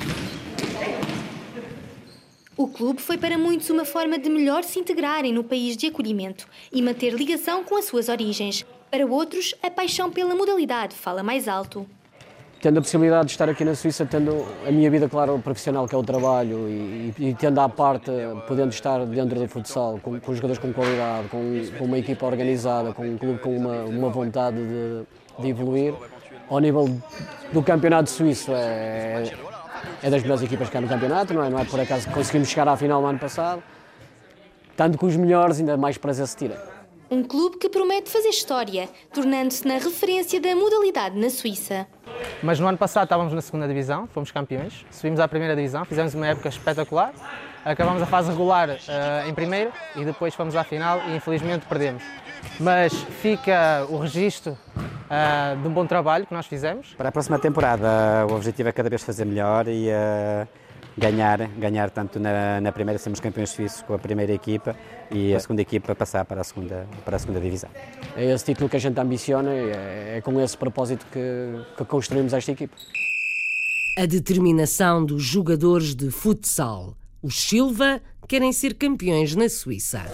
O 2.57 2.69
clube 2.69 3.01
foi 3.01 3.17
para 3.17 3.39
muitos 3.39 3.71
uma 3.71 3.85
forma 3.85 4.19
de 4.19 4.29
melhor 4.29 4.63
se 4.63 4.79
integrarem 4.79 5.33
no 5.33 5.43
país 5.43 5.77
de 5.77 5.87
acolhimento 5.87 6.47
e 6.71 6.83
manter 6.83 7.13
ligação 7.13 7.65
com 7.65 7.77
as 7.77 7.87
suas 7.87 8.09
origens. 8.09 8.65
Para 8.91 9.07
outros, 9.07 9.55
a 9.63 9.71
paixão 9.71 10.11
pela 10.11 10.35
modalidade 10.35 10.95
fala 10.95 11.23
mais 11.23 11.49
alto 11.49 11.87
tendo 12.63 12.79
a 12.79 12.81
possibilidade 12.81 13.27
de 13.27 13.33
estar 13.33 13.49
aqui 13.49 13.65
na 13.65 13.75
Suíça, 13.75 14.07
tendo 14.07 14.47
a 14.65 14.71
minha 14.71 14.89
vida, 14.89 15.09
claro, 15.09 15.37
profissional, 15.41 15.89
que 15.89 15.97
é 15.97 15.99
o 15.99 16.03
trabalho, 16.05 16.69
e, 16.69 17.13
e 17.19 17.35
tendo 17.35 17.61
à 17.61 17.69
parte, 17.69 18.13
podendo 18.47 18.71
estar 18.71 19.05
dentro 19.05 19.37
do 19.41 19.49
futsal, 19.49 19.99
com, 20.01 20.21
com 20.21 20.33
jogadores 20.33 20.59
com 20.59 20.73
qualidade, 20.73 21.27
com, 21.27 21.43
com, 21.77 21.85
uma 21.85 21.99
equipa 21.99 22.25
organizada, 22.25 22.93
com 22.93 23.03
um 23.03 23.19
clube 23.19 23.41
com 23.41 23.57
uma, 23.57 23.83
uma 23.83 24.09
vontade 24.11 24.59
de, 24.59 25.03
de, 25.43 25.49
evoluir, 25.49 25.93
ao 26.49 26.61
nível 26.61 26.89
do 27.53 27.63
campeonato 27.65 28.09
suíço, 28.09 28.53
é, 28.55 29.33
é 30.01 30.09
das 30.09 30.23
melhores 30.23 30.45
equipas 30.45 30.71
que 30.71 30.77
há 30.77 30.81
no 30.81 30.89
campeonato, 30.89 31.35
não 31.35 31.43
é? 31.43 31.51
Não 31.51 31.59
é 31.59 31.65
por 31.65 31.81
acaso 31.81 32.07
que 32.07 32.15
conseguimos 32.15 32.49
chegar 32.49 32.69
à 32.69 32.77
final 32.77 33.03
no 33.03 33.09
ano 33.09 33.19
passado, 33.19 33.61
tanto 34.77 34.97
que 34.97 35.05
os 35.05 35.17
melhores, 35.17 35.59
ainda 35.59 35.77
mais 35.77 35.99
prazer 35.99 36.29
se 36.29 36.37
tira. 36.37 36.72
Um 37.13 37.23
clube 37.23 37.59
que 37.59 37.69
promete 37.69 38.09
fazer 38.09 38.31
história, 38.31 38.89
tornando-se 39.13 39.69
na 39.69 39.75
referência 39.75 40.41
da 40.41 40.57
modalidade 40.57 41.15
na 41.15 41.29
Suíça. 41.29 41.87
Mas 42.43 42.59
no 42.59 42.67
ano 42.67 42.79
passado 42.79 43.05
estávamos 43.05 43.35
na 43.35 43.43
segunda 43.43 43.69
divisão, 43.69 44.07
fomos 44.07 44.31
campeões, 44.31 44.87
subimos 44.91 45.21
à 45.21 45.29
primeira 45.29 45.55
divisão, 45.55 45.85
fizemos 45.85 46.15
uma 46.15 46.27
época 46.27 46.49
espetacular, 46.49 47.13
acabamos 47.67 48.01
a 48.01 48.07
fase 48.07 48.31
regular 48.31 48.71
uh, 48.71 49.29
em 49.29 49.35
primeiro 49.35 49.71
e 49.95 50.07
depois 50.07 50.35
fomos 50.35 50.57
à 50.57 50.65
final 50.65 51.03
e 51.11 51.17
infelizmente 51.17 51.67
perdemos. 51.67 52.03
Mas 52.59 52.95
fica 52.95 53.87
o 53.91 53.99
registro 53.99 54.57
uh, 54.75 55.61
de 55.61 55.69
um 55.69 55.71
bom 55.71 55.85
trabalho 55.85 56.27
que 56.27 56.33
nós 56.33 56.47
fizemos. 56.47 56.95
Para 56.95 57.11
a 57.11 57.13
próxima 57.13 57.39
temporada, 57.39 58.27
o 58.31 58.35
objetivo 58.35 58.71
é 58.71 58.73
cada 58.73 58.89
vez 58.89 59.03
fazer 59.03 59.27
melhor 59.27 59.69
e 59.69 59.89
uh, 59.91 60.49
ganhar, 60.97 61.49
ganhar 61.59 61.91
tanto 61.91 62.19
na, 62.19 62.61
na, 62.61 62.73
primeira, 62.73 62.99
sermos 62.99 63.21
campeões 63.21 63.51
suíços 63.51 63.83
com 63.83 63.95
a 63.95 63.99
primeira 63.99 64.33
equipa 64.33 64.77
e 65.11 65.35
a 65.35 65.41
segunda 65.41 65.63
equipa 65.63 65.95
passar 65.95 66.25
para 66.25 66.41
a 66.41 66.45
segunda, 66.45 66.87
para 67.05 67.17
a 67.17 67.19
segunda 67.19 67.41
divisão. 67.41 67.71
É 68.17 68.25
esse 68.33 68.45
título 68.45 68.69
que 68.69 68.77
a 68.77 68.81
gente 68.81 68.99
ambiciona 68.99 69.51
e 69.53 69.71
é, 69.71 70.15
é 70.19 70.21
com 70.21 70.41
esse 70.41 70.57
propósito 70.57 71.07
que, 71.13 71.21
que 71.77 71.85
construímos 71.85 72.33
esta 72.33 72.53
equipa. 72.53 72.75
A 73.99 74.07
determinação 74.07 75.05
dos 75.05 75.23
jogadores 75.23 75.95
de 75.95 76.11
futsal. 76.11 76.97
Os 77.23 77.41
Silva 77.41 78.01
querem 78.27 78.53
ser 78.53 78.75
campeões 78.75 79.37
na 79.37 79.49
Suíça. 79.49 80.07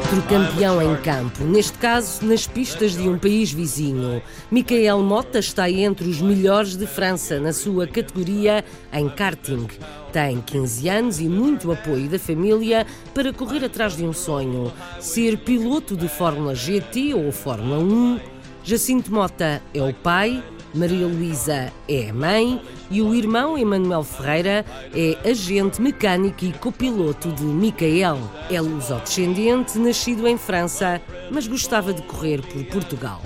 Outro 0.00 0.22
campeão 0.22 0.80
em 0.80 0.96
campo, 1.02 1.44
neste 1.44 1.76
caso 1.76 2.24
nas 2.24 2.46
pistas 2.46 2.92
de 2.92 3.06
um 3.06 3.18
país 3.18 3.52
vizinho. 3.52 4.22
Michael 4.50 5.02
Mota 5.02 5.38
está 5.38 5.70
entre 5.70 6.08
os 6.08 6.22
melhores 6.22 6.74
de 6.74 6.86
França 6.86 7.38
na 7.38 7.52
sua 7.52 7.86
categoria 7.86 8.64
em 8.94 9.10
karting. 9.10 9.68
Tem 10.10 10.40
15 10.40 10.88
anos 10.88 11.20
e 11.20 11.28
muito 11.28 11.70
apoio 11.70 12.08
da 12.08 12.18
família 12.18 12.86
para 13.14 13.30
correr 13.30 13.62
atrás 13.62 13.94
de 13.94 14.02
um 14.02 14.14
sonho: 14.14 14.72
ser 14.98 15.36
piloto 15.36 15.94
de 15.94 16.08
Fórmula 16.08 16.54
GT 16.54 17.12
ou 17.12 17.30
Fórmula 17.30 17.78
1. 17.78 18.20
Jacinto 18.64 19.12
Mota 19.12 19.62
é 19.74 19.82
o 19.82 19.92
pai, 19.92 20.42
Maria 20.72 21.06
Luísa 21.06 21.72
é 21.88 22.12
mãe 22.12 22.62
e 22.90 23.02
o 23.02 23.12
irmão 23.12 23.58
Emanuel 23.58 24.04
Ferreira 24.04 24.64
é 24.94 25.28
agente 25.28 25.82
mecânico 25.82 26.44
e 26.44 26.52
copiloto 26.52 27.32
de 27.32 27.42
Micael. 27.42 28.18
É 28.48 28.60
luso-descendente, 28.60 29.78
nascido 29.78 30.28
em 30.28 30.38
França, 30.38 31.02
mas 31.30 31.48
gostava 31.48 31.92
de 31.92 32.02
correr 32.02 32.40
por 32.42 32.64
Portugal. 32.66 33.20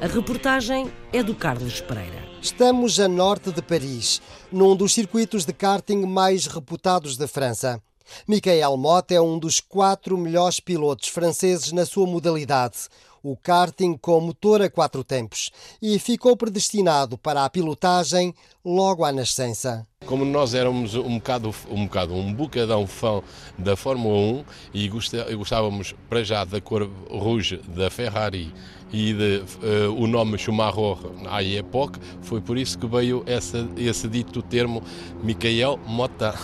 A 0.00 0.06
reportagem 0.06 0.90
é 1.12 1.22
do 1.22 1.36
Carlos 1.36 1.80
Pereira. 1.80 2.18
Estamos 2.42 2.98
a 2.98 3.06
norte 3.06 3.52
de 3.52 3.62
Paris, 3.62 4.20
num 4.50 4.74
dos 4.74 4.92
circuitos 4.92 5.44
de 5.44 5.52
karting 5.52 6.04
mais 6.04 6.46
reputados 6.46 7.16
da 7.16 7.28
França. 7.28 7.80
Michael 8.26 8.76
Mott 8.76 9.14
é 9.14 9.20
um 9.20 9.38
dos 9.38 9.60
quatro 9.60 10.16
melhores 10.16 10.60
pilotos 10.60 11.08
franceses 11.08 11.72
na 11.72 11.84
sua 11.84 12.06
modalidade 12.06 12.88
o 13.22 13.36
karting 13.36 13.96
com 13.96 14.20
motor 14.20 14.62
a 14.62 14.70
quatro 14.70 15.02
tempos 15.04 15.50
e 15.80 15.98
ficou 15.98 16.36
predestinado 16.36 17.18
para 17.18 17.44
a 17.44 17.50
pilotagem 17.50 18.34
logo 18.64 19.04
à 19.04 19.12
nascença. 19.12 19.86
Como 20.06 20.24
nós 20.24 20.54
éramos 20.54 20.94
um 20.94 21.16
bocado 21.16 21.54
um, 21.68 21.84
bocado, 21.84 22.14
um 22.14 22.32
bocadão 22.32 22.86
fã 22.86 23.20
da 23.58 23.76
Fórmula 23.76 24.16
1 24.16 24.44
e 24.72 24.88
gostávamos 24.88 25.94
para 26.08 26.22
já 26.22 26.44
da 26.44 26.60
cor 26.60 26.88
rouge 27.10 27.58
da 27.68 27.90
Ferrari 27.90 28.52
e 28.92 29.12
de, 29.12 29.42
uh, 29.62 29.92
o 29.92 30.06
nome 30.06 30.38
Schumacher 30.38 30.96
à 31.28 31.42
época, 31.42 32.00
foi 32.22 32.40
por 32.40 32.56
isso 32.56 32.78
que 32.78 32.86
veio 32.86 33.22
essa, 33.26 33.68
esse 33.76 34.08
dito 34.08 34.42
termo 34.42 34.82
Michael 35.22 35.78
Mota. 35.86 36.34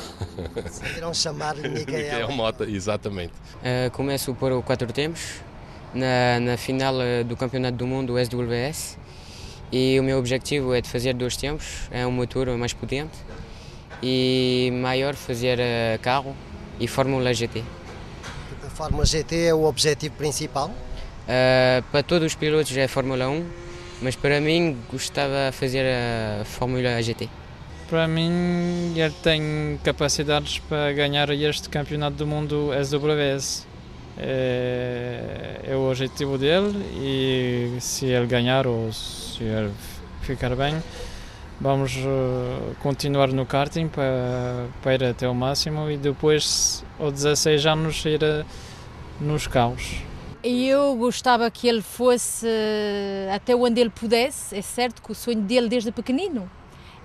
Decidiram 0.55 1.15
chamar-lhe 1.15 1.69
Michael. 1.69 2.03
Michael 2.03 2.33
Mota, 2.33 2.65
exatamente. 2.65 3.33
Uh, 3.33 3.91
começo 3.93 4.35
por 4.35 4.63
quatro 4.63 4.93
tempos, 4.93 5.41
na, 5.95 6.41
na 6.41 6.57
final 6.57 7.01
eh, 7.01 7.23
do 7.25 7.37
Campeonato 7.37 7.77
do 7.77 7.87
Mundo 7.87 8.15
SWS 8.19 8.99
e 9.73 9.99
o 9.99 10.03
meu 10.03 10.19
objetivo 10.19 10.75
é 10.75 10.81
de 10.81 10.89
fazer 10.89 11.15
dois 11.15 11.37
tempos, 11.37 11.89
é 11.91 12.07
um 12.07 12.11
motor 12.11 12.49
mais 12.57 12.73
potente 12.73 13.17
e 14.03 14.71
maior 14.83 15.15
fazer 15.15 15.59
eh, 15.61 15.99
carro 16.03 16.35
e 16.79 16.89
Fórmula 16.89 17.33
GT. 17.33 17.63
A 18.67 18.71
Fórmula 18.71 19.07
GT 19.07 19.47
é 19.47 19.55
o 19.55 19.65
objetivo 19.65 20.15
principal? 20.17 20.69
Uh, 21.25 21.83
para 21.91 22.03
todos 22.03 22.27
os 22.27 22.35
pilotos 22.35 22.77
é 22.77 22.87
Fórmula 22.87 23.29
1, 23.31 23.47
mas 24.03 24.15
para 24.15 24.41
mim 24.43 24.77
gostava 24.91 25.51
de 25.51 25.57
fazer 25.57 25.87
a 25.87 26.45
Fórmula 26.45 27.01
GT. 27.01 27.31
Para 27.89 28.09
mim, 28.09 28.93
ele 28.97 29.15
tem 29.23 29.79
capacidades 29.83 30.59
para 30.59 30.93
ganhar 30.93 31.31
este 31.31 31.69
campeonato 31.69 32.17
do 32.17 32.27
mundo 32.27 32.71
SWS 32.83 33.67
é, 34.19 35.61
é 35.65 35.77
o 35.77 35.89
objetivo 35.89 36.39
dele 36.39 36.73
e 36.97 37.81
se 37.81 38.07
ele 38.07 38.27
ganhar 38.27 38.67
ou 38.67 38.93
se 38.93 39.43
ele 39.43 39.73
ficar 40.23 40.55
bem, 40.55 40.83
vamos 41.61 41.97
uh, 41.97 42.75
continuar 42.83 43.29
no 43.29 43.45
karting 43.45 43.89
para, 43.89 44.67
para 44.83 44.95
ir 44.95 45.05
até 45.05 45.29
o 45.29 45.35
máximo 45.35 45.91
e 45.91 45.97
depois, 45.97 46.85
aos 46.99 47.13
16 47.13 47.67
anos, 47.67 48.05
ir 48.05 48.25
a, 48.25 48.45
nos 49.21 49.47
carros. 49.47 50.03
Eu 50.43 50.95
gostava 50.97 51.51
que 51.51 51.67
ele 51.67 51.81
fosse 51.81 52.47
até 53.35 53.57
onde 53.57 53.81
ele 53.81 53.89
pudesse. 53.89 54.55
É 54.55 54.61
certo 54.61 55.01
que 55.01 55.11
o 55.11 55.15
sonho 55.15 55.41
dele 55.41 55.71
desde 55.71 55.91
pequenino 55.91 56.51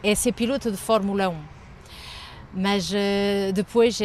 é 0.04 0.14
ser 0.14 0.34
piloto 0.34 0.70
de 0.70 0.76
Fórmula 0.76 1.30
1. 1.30 1.36
Mas 2.54 2.92
depois, 3.54 3.98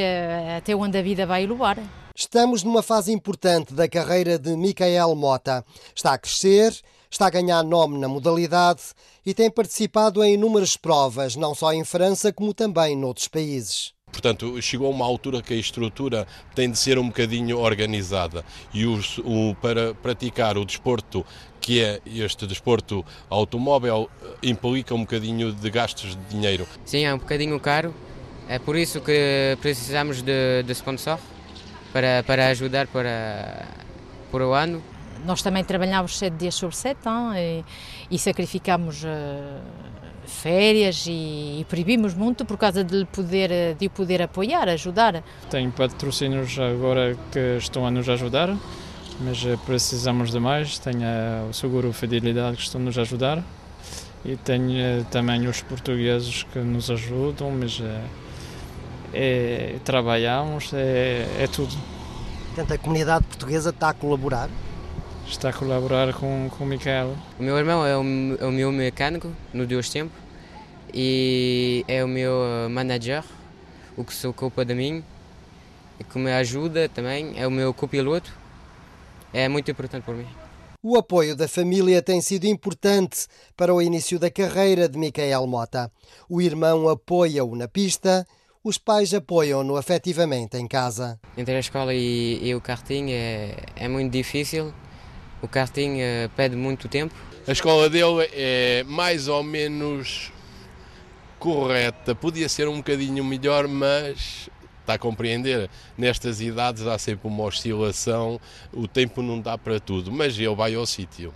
até 0.57 0.77
onde 0.77 0.97
a 0.97 1.03
vida 1.03 1.27
vai 1.27 1.45
levar. 1.47 1.79
Estamos 2.17 2.63
numa 2.63 2.81
fase 2.81 3.11
importante 3.11 3.75
da 3.75 3.89
carreira 3.89 4.39
de 4.39 4.55
Michael 4.55 5.17
Mota. 5.17 5.65
Está 5.93 6.15
a 6.15 6.19
crescer, 6.19 6.73
está 7.11 7.27
a 7.27 7.31
ganhar 7.31 7.65
nome 7.65 7.99
na 7.99 8.07
modalidade 8.07 8.83
e 9.27 9.35
tem 9.35 9.51
participado 9.51 10.23
em 10.23 10.35
inúmeras 10.35 10.77
provas, 10.77 11.35
não 11.35 11.57
só 11.57 11.73
em 11.73 11.83
França, 11.83 12.33
como 12.33 12.55
também 12.55 12.97
noutros 12.97 13.27
países. 13.27 13.93
Portanto, 14.13 14.63
chegou 14.63 14.87
a 14.87 14.91
uma 14.91 15.05
altura 15.05 15.43
que 15.43 15.55
a 15.55 15.57
estrutura 15.57 16.25
tem 16.55 16.71
de 16.71 16.79
ser 16.79 17.01
um 17.01 17.09
bocadinho 17.09 17.59
organizada 17.59 18.45
e 18.73 18.87
os, 18.87 19.19
o, 19.19 19.57
para 19.61 19.93
praticar 19.93 20.57
o 20.57 20.65
desporto, 20.65 21.27
que 21.61 21.83
é 21.83 22.01
este 22.07 22.47
desporto 22.47 23.05
automóvel, 23.29 24.09
implica 24.41 24.95
um 24.95 25.01
bocadinho 25.01 25.53
de 25.53 25.69
gastos 25.69 26.11
de 26.11 26.25
dinheiro. 26.27 26.65
Sim, 26.85 27.07
é 27.07 27.13
um 27.13 27.19
bocadinho 27.19 27.59
caro, 27.59 27.93
é 28.49 28.61
por 28.61 28.77
isso 28.77 29.01
que 29.01 29.59
precisamos 29.61 30.23
de, 30.23 30.63
de 30.63 30.73
sponsor 30.75 31.19
para, 31.95 32.25
para 32.25 32.49
ajudar 32.49 32.89
para, 32.89 33.67
para 34.33 34.47
o 34.47 34.53
ano. 34.53 34.83
Nós 35.25 35.41
também 35.43 35.63
trabalhamos 35.63 36.19
sete 36.19 36.37
dias 36.37 36.57
sobre 36.57 36.75
sete 36.75 37.09
e, 37.37 37.65
e 38.11 38.19
sacrificamos 38.19 39.05
uh, 39.05 39.63
férias 40.27 41.07
e, 41.07 41.61
e 41.61 41.67
proibimos 41.69 42.13
muito 42.13 42.45
por 42.45 42.59
causa 42.59 42.83
de 42.83 43.05
poder, 43.07 43.77
de 43.79 43.89
poder 43.89 44.23
apoiar, 44.23 44.69
ajudar. 44.69 45.23
Tem 45.49 45.71
patrocínios 45.71 46.59
agora 46.59 47.17
que 47.31 47.59
estão 47.59 47.87
a 47.87 47.91
nos 47.93 48.09
ajudar, 48.09 48.55
mas 49.21 49.47
eh, 49.47 49.57
precisamos 49.65 50.33
de 50.33 50.41
mais. 50.41 50.79
Tem 50.79 50.97
o 51.49 51.53
Seguro 51.53 51.93
Fidelidade 51.93 52.57
que 52.57 52.63
estão 52.65 52.81
a 52.81 52.85
nos 52.85 52.99
ajudar 52.99 53.43
e 54.25 54.37
tem 54.37 54.81
eh, 54.81 55.05
também 55.11 55.47
os 55.47 55.63
portugueses 55.63 56.43
que 56.43 56.59
nos 56.59 56.91
ajudam, 56.91 57.51
mas 57.51 57.81
é, 59.15 59.77
trabalhamos, 59.85 60.73
é, 60.73 61.27
é 61.39 61.47
tudo. 61.47 61.75
Portanto, 62.47 62.73
a 62.73 62.79
comunidade 62.79 63.25
portuguesa 63.27 63.71
está 63.71 63.91
a 63.91 63.95
colaborar? 63.95 64.49
Está 65.27 65.49
a 65.49 65.53
colaborar 65.53 66.13
com, 66.15 66.51
com 66.57 66.65
o 66.65 66.67
Michael. 66.67 67.17
O 67.39 67.43
meu 67.43 67.57
irmão 67.57 67.85
é 67.85 67.97
o, 67.97 68.03
é 68.41 68.47
o 68.47 68.53
meu 68.53 68.71
mecânico 68.71 69.33
no 69.53 69.67
Deus 69.67 69.89
Tempo 69.89 70.13
e 70.93 71.85
é 71.89 72.05
o 72.05 72.09
meu 72.09 72.35
manager, 72.71 73.25
o 73.97 74.05
que 74.05 74.15
se 74.15 74.27
ocupa 74.27 74.65
de 74.65 74.75
mim 74.75 75.03
e 75.99 76.05
que 76.05 76.19
me 76.19 76.33
ajuda 76.33 76.89
também, 76.89 77.33
é 77.37 77.47
o 77.47 77.51
meu 77.51 77.73
copiloto. 77.73 78.33
É 79.33 79.49
muito 79.49 79.71
importante 79.71 80.05
para 80.05 80.15
mim. 80.15 80.27
O 80.83 80.97
apoio 80.97 81.35
da 81.35 81.49
família 81.49 82.03
tem 82.03 82.21
sido 82.21 82.45
importante 82.45 83.27
para 83.57 83.75
o 83.75 83.81
início 83.81 84.19
da 84.19 84.31
carreira 84.31 84.89
de 84.89 84.99
Michael 84.99 85.47
Mota. 85.47 85.91
O 86.29 86.43
irmão 86.43 86.89
apoia-o 86.89 87.57
na 87.57 87.67
pista 87.67 88.27
os 88.65 88.79
pais 88.79 89.13
apoiam-no 89.13 89.77
afetivamente 89.77 90.57
em 90.57 90.67
casa. 90.67 91.21
Entre 91.37 91.55
a 91.55 91.61
escola 91.61 91.93
e, 91.93 92.41
e 92.43 92.55
o 92.55 92.61
karting 92.63 93.11
é, 93.11 93.57
é, 93.77 93.87
muito 93.89 94.11
difícil. 94.11 94.73
O 95.43 95.47
karting 95.47 95.99
uh, 96.01 96.31
pede 96.35 96.57
muito 96.57 96.89
tempo. 96.89 97.15
A 97.47 97.53
escola 97.53 97.91
dele 97.91 98.27
é 98.33 98.83
mais 98.85 99.29
ou 99.29 99.43
menos 99.43 100.33
correta. 101.39 102.15
Podia 102.15 102.49
ser 102.49 102.67
um 102.67 102.79
bocadinho 102.79 103.23
melhor, 103.23 103.69
mas 103.69 104.49
está 104.81 104.95
a 104.95 104.99
compreender. 104.99 105.69
Nestas 105.99 106.41
idades 106.41 106.87
há 106.87 106.97
sempre 106.99 107.29
uma 107.29 107.45
oscilação, 107.45 108.41
o 108.73 108.89
tempo 108.89 109.21
não 109.21 109.39
dá 109.39 109.59
para 109.59 109.79
tudo, 109.79 110.11
mas 110.11 110.39
ele 110.39 110.55
vai 110.55 110.75
ao 110.75 110.87
sítio. 110.87 111.35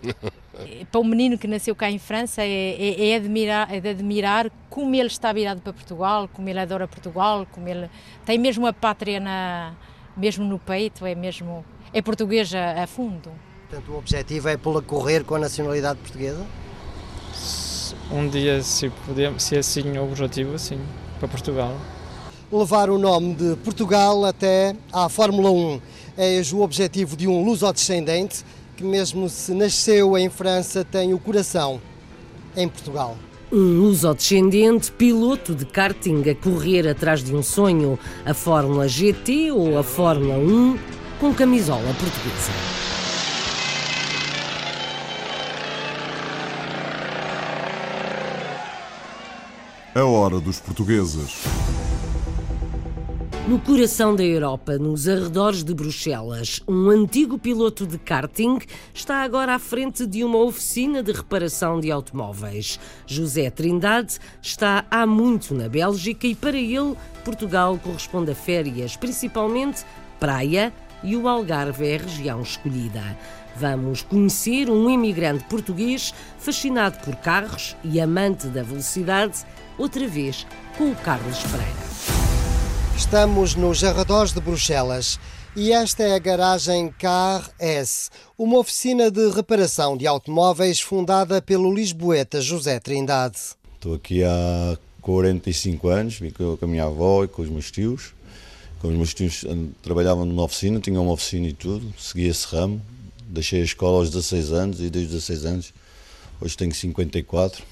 para 0.90 1.00
um 1.00 1.04
menino 1.04 1.38
que 1.38 1.46
nasceu 1.46 1.74
cá 1.74 1.90
em 1.90 1.98
França 1.98 2.42
é, 2.42 2.46
é, 2.46 3.10
é, 3.10 3.16
admirar, 3.16 3.72
é 3.72 3.80
de 3.80 3.88
admirar 3.88 4.50
como 4.68 4.94
ele 4.94 5.06
está 5.06 5.32
virado 5.32 5.60
para 5.60 5.72
Portugal, 5.72 6.28
como 6.32 6.48
ele 6.48 6.58
adora 6.58 6.86
Portugal, 6.86 7.46
como 7.50 7.68
ele 7.68 7.88
tem 8.24 8.38
mesmo 8.38 8.66
a 8.66 8.72
pátria 8.72 9.18
na, 9.18 9.74
mesmo 10.16 10.44
no 10.44 10.58
peito, 10.58 11.06
é 11.06 11.14
mesmo 11.14 11.64
é 11.92 12.02
português 12.02 12.54
a, 12.54 12.82
a 12.82 12.86
fundo. 12.86 13.30
Portanto, 13.68 13.92
o 13.92 13.96
objetivo 13.96 14.48
é 14.48 14.56
pô-la 14.56 14.82
correr 14.82 15.24
com 15.24 15.34
a 15.34 15.38
nacionalidade 15.38 15.98
portuguesa? 16.00 16.44
Um 18.10 18.28
dia, 18.28 18.62
se, 18.62 18.90
puder, 19.06 19.32
se 19.40 19.56
é 19.56 19.58
assim 19.60 19.96
o 19.96 20.04
objetivo, 20.04 20.58
sim, 20.58 20.78
para 21.18 21.28
Portugal. 21.28 21.74
Levar 22.50 22.90
o 22.90 22.98
nome 22.98 23.34
de 23.34 23.56
Portugal 23.56 24.26
até 24.26 24.76
à 24.92 25.08
Fórmula 25.08 25.50
1 25.50 25.80
é 26.18 26.42
o 26.52 26.60
objetivo 26.60 27.16
de 27.16 27.26
um 27.26 27.42
luso-descendente 27.42 28.44
que 28.76 28.84
mesmo 28.84 29.28
se 29.28 29.52
nasceu 29.52 30.16
em 30.16 30.28
França, 30.28 30.84
tem 30.84 31.12
o 31.12 31.18
coração 31.18 31.80
em 32.56 32.68
Portugal. 32.68 33.16
Um 33.52 33.80
luso-descendente, 33.80 34.90
piloto 34.90 35.54
de 35.54 35.66
karting 35.66 36.22
a 36.30 36.34
correr 36.34 36.88
atrás 36.88 37.22
de 37.22 37.34
um 37.34 37.42
sonho, 37.42 37.98
a 38.24 38.32
Fórmula 38.32 38.88
GT 38.88 39.50
ou 39.52 39.78
a 39.78 39.82
Fórmula 39.82 40.38
1, 40.38 40.78
com 41.20 41.34
camisola 41.34 41.94
portuguesa. 41.94 42.52
A 49.94 50.04
hora 50.06 50.40
dos 50.40 50.58
portugueses. 50.58 51.42
No 53.48 53.58
coração 53.58 54.14
da 54.14 54.22
Europa, 54.22 54.78
nos 54.78 55.08
arredores 55.08 55.64
de 55.64 55.74
Bruxelas, 55.74 56.60
um 56.68 56.88
antigo 56.88 57.36
piloto 57.36 57.84
de 57.84 57.98
karting 57.98 58.60
está 58.94 59.24
agora 59.24 59.56
à 59.56 59.58
frente 59.58 60.06
de 60.06 60.22
uma 60.22 60.38
oficina 60.38 61.02
de 61.02 61.10
reparação 61.10 61.80
de 61.80 61.90
automóveis. 61.90 62.78
José 63.04 63.50
Trindade 63.50 64.18
está 64.40 64.84
há 64.88 65.04
muito 65.04 65.56
na 65.56 65.68
Bélgica 65.68 66.24
e 66.28 66.36
para 66.36 66.56
ele 66.56 66.94
Portugal 67.24 67.76
corresponde 67.82 68.30
a 68.30 68.34
férias, 68.34 68.96
principalmente 68.96 69.84
praia 70.20 70.72
e 71.02 71.16
o 71.16 71.26
Algarve 71.26 71.84
é 71.84 71.96
a 71.96 71.98
região 71.98 72.42
escolhida. 72.42 73.02
Vamos 73.56 74.02
conhecer 74.02 74.70
um 74.70 74.88
imigrante 74.88 75.42
português 75.44 76.14
fascinado 76.38 77.00
por 77.00 77.16
carros 77.16 77.76
e 77.82 78.00
amante 78.00 78.46
da 78.46 78.62
velocidade, 78.62 79.44
outra 79.76 80.06
vez 80.06 80.46
com 80.78 80.92
o 80.92 80.94
Carlos 80.94 81.40
Pereira. 81.42 82.21
Estamos 82.96 83.54
nos 83.54 83.82
arredores 83.82 84.32
de 84.32 84.40
Bruxelas 84.40 85.18
e 85.56 85.72
esta 85.72 86.02
é 86.02 86.14
a 86.14 86.18
garagem 86.18 86.92
Car 86.98 87.50
S, 87.58 88.10
uma 88.38 88.58
oficina 88.58 89.10
de 89.10 89.30
reparação 89.30 89.96
de 89.96 90.06
automóveis 90.06 90.80
fundada 90.80 91.40
pelo 91.40 91.74
lisboeta 91.74 92.40
José 92.40 92.78
Trindade. 92.78 93.38
Estou 93.74 93.94
aqui 93.94 94.22
há 94.22 94.78
45 95.00 95.88
anos, 95.88 96.18
vim 96.18 96.30
com 96.30 96.58
a 96.60 96.66
minha 96.66 96.84
avó 96.84 97.24
e 97.24 97.28
com 97.28 97.42
os 97.42 97.48
meus 97.48 97.70
tios. 97.70 98.14
Com 98.80 98.88
os 98.88 98.94
meus 98.94 99.14
tios 99.14 99.44
trabalhavam 99.82 100.24
numa 100.24 100.44
oficina, 100.44 100.78
tinham 100.78 101.02
uma 101.02 101.12
oficina 101.12 101.48
e 101.48 101.52
tudo, 101.52 101.92
segui 101.98 102.26
esse 102.26 102.46
ramo. 102.46 102.80
Deixei 103.26 103.62
a 103.62 103.64
escola 103.64 103.98
aos 103.98 104.10
16 104.10 104.52
anos 104.52 104.80
e 104.80 104.90
desde 104.90 105.16
os 105.16 105.26
16 105.26 105.46
anos, 105.46 105.74
hoje 106.40 106.56
tenho 106.56 106.74
54. 106.74 107.64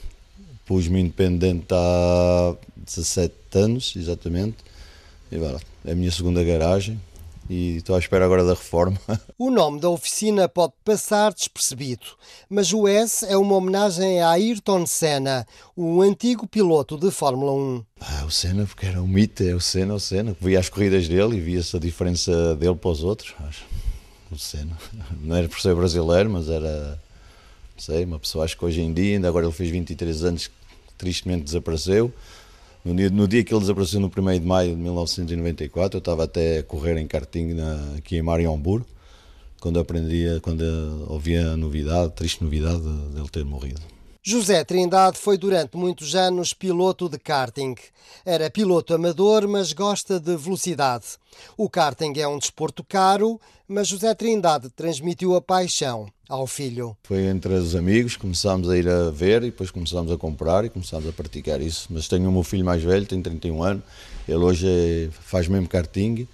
Pus-me 0.67 1.01
independente 1.01 1.67
há 1.73 2.55
17 2.77 3.35
anos, 3.55 3.95
exatamente 3.97 4.70
e 5.31 5.37
agora, 5.37 5.61
é 5.85 5.93
a 5.93 5.95
minha 5.95 6.11
segunda 6.11 6.43
garagem 6.43 7.01
e 7.49 7.77
estou 7.77 7.97
à 7.97 7.99
espera 7.99 8.25
agora 8.25 8.45
da 8.45 8.55
reforma. 8.55 8.99
O 9.37 9.51
nome 9.51 9.81
da 9.81 9.89
oficina 9.89 10.49
pode 10.49 10.75
passar 10.85 11.33
despercebido, 11.33 12.05
mas 12.49 12.73
o 12.73 12.87
S 12.87 13.25
é 13.25 13.37
uma 13.37 13.57
homenagem 13.57 14.21
a 14.21 14.31
Ayrton 14.31 14.85
Senna, 14.85 15.47
o 15.75 16.03
antigo 16.03 16.47
piloto 16.47 16.99
de 16.99 17.11
Fórmula 17.11 17.53
1. 17.53 17.85
Ah, 18.01 18.25
o 18.27 18.31
Senna, 18.31 18.67
porque 18.67 18.85
era 18.85 19.03
um 19.03 19.07
mito, 19.07 19.43
é 19.43 19.55
o 19.55 19.61
Senna, 19.61 19.95
o 19.95 20.01
Senna. 20.01 20.37
Via 20.39 20.61
as 20.61 20.69
corridas 20.69 21.09
dele 21.09 21.39
e 21.39 21.41
via-se 21.41 21.75
a 21.75 21.81
diferença 21.81 22.55
dele 22.55 22.75
para 22.75 22.91
os 22.91 23.03
outros. 23.03 23.35
O 24.31 24.37
Senna. 24.39 24.77
Não 25.23 25.35
era 25.35 25.49
por 25.49 25.59
ser 25.59 25.75
brasileiro, 25.75 26.29
mas 26.29 26.51
era, 26.51 27.01
não 27.75 27.83
sei, 27.83 28.05
uma 28.05 28.19
pessoa, 28.19 28.45
acho 28.45 28.59
que 28.59 28.65
hoje 28.65 28.83
em 28.83 28.93
dia, 28.93 29.17
ainda 29.17 29.27
agora 29.27 29.47
ele 29.47 29.55
fez 29.55 29.71
23 29.71 30.25
anos, 30.25 30.51
tristemente 30.99 31.45
desapareceu. 31.45 32.13
No 32.83 32.95
dia, 32.95 33.11
no 33.11 33.29
dia 33.29 33.45
que 33.45 33.53
ele 33.53 33.61
desapareceu, 33.61 34.01
no 34.01 34.07
1 34.09 34.41
de 34.41 34.47
maio 34.47 34.71
de 34.71 34.77
1994, 34.77 35.97
eu 35.97 35.99
estava 35.99 36.25
até 36.25 36.59
a 36.59 36.63
correr 36.63 36.97
em 36.97 37.07
karting 37.07 37.53
na, 37.53 37.95
aqui 37.99 38.17
em 38.17 38.23
Mariambur, 38.23 38.83
quando 39.61 39.79
aprendia, 39.79 40.41
quando 40.41 40.63
ouvia 41.09 41.51
a 41.51 41.57
novidade, 41.57 42.07
a 42.07 42.11
triste 42.11 42.43
novidade 42.43 42.81
dele 42.81 43.29
ter 43.31 43.45
morrido. 43.45 43.83
José 44.23 44.63
Trindade 44.65 45.17
foi 45.17 45.39
durante 45.39 45.79
muitos 45.79 46.15
anos 46.15 46.53
piloto 46.53 47.09
de 47.09 47.19
karting. 47.19 47.75
Era 48.23 48.51
piloto 48.51 48.93
amador, 48.93 49.49
mas 49.49 49.73
gosta 49.73 50.21
de 50.21 50.37
velocidade. 50.37 51.07
O 51.57 51.71
karting 51.71 52.13
é 52.19 52.29
um 52.29 52.39
desporto 52.39 52.85
caro, 52.85 53.41
mas 53.67 53.89
José 53.89 54.15
Trindade 54.15 54.69
transmitiu 54.69 55.35
a 55.35 55.41
paixão 55.41 56.07
ao 56.29 56.47
filho. 56.47 56.95
Foi 57.05 57.23
entre 57.25 57.55
os 57.55 57.75
amigos, 57.75 58.15
começámos 58.15 58.69
a 58.69 58.77
ir 58.77 58.87
a 58.87 59.11
ver 59.11 59.43
e 59.43 59.47
depois 59.47 59.71
começámos 59.71 60.13
a 60.13 60.19
comprar 60.19 60.67
e 60.67 60.69
começámos 60.69 61.09
a 61.09 61.13
praticar 61.13 61.63
isso. 61.63 61.89
Mas 61.89 62.07
tenho 62.07 62.29
o 62.29 62.33
meu 62.33 62.43
filho 62.43 62.65
mais 62.65 62.83
velho, 62.83 63.07
tem 63.07 63.23
31 63.23 63.63
anos, 63.63 63.83
ele 64.29 64.37
hoje 64.37 64.67
é, 64.69 65.09
faz 65.11 65.49
mesmo 65.49 65.67
karting 65.67 66.29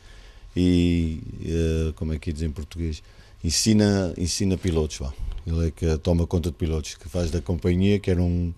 e, 0.57 1.21
eh, 1.45 1.93
como 1.95 2.15
é 2.15 2.19
que 2.19 2.33
diz 2.33 2.43
em 2.43 2.51
português, 2.51 3.03
ensina, 3.47 4.13
ensina 4.19 4.57
pilotos. 4.57 4.99
Vá. 4.99 5.13
Ele 5.47 5.69
é 5.69 5.71
que 5.71 5.97
toma 5.99 6.27
conta 6.27 6.51
de 6.51 6.57
pilotos, 6.57 6.97
que 6.97 7.09
faz 7.09 7.31
da 7.31 7.41
companhia, 7.41 7.99
que 8.01 8.11
era 8.11 8.21
um, 8.21 8.53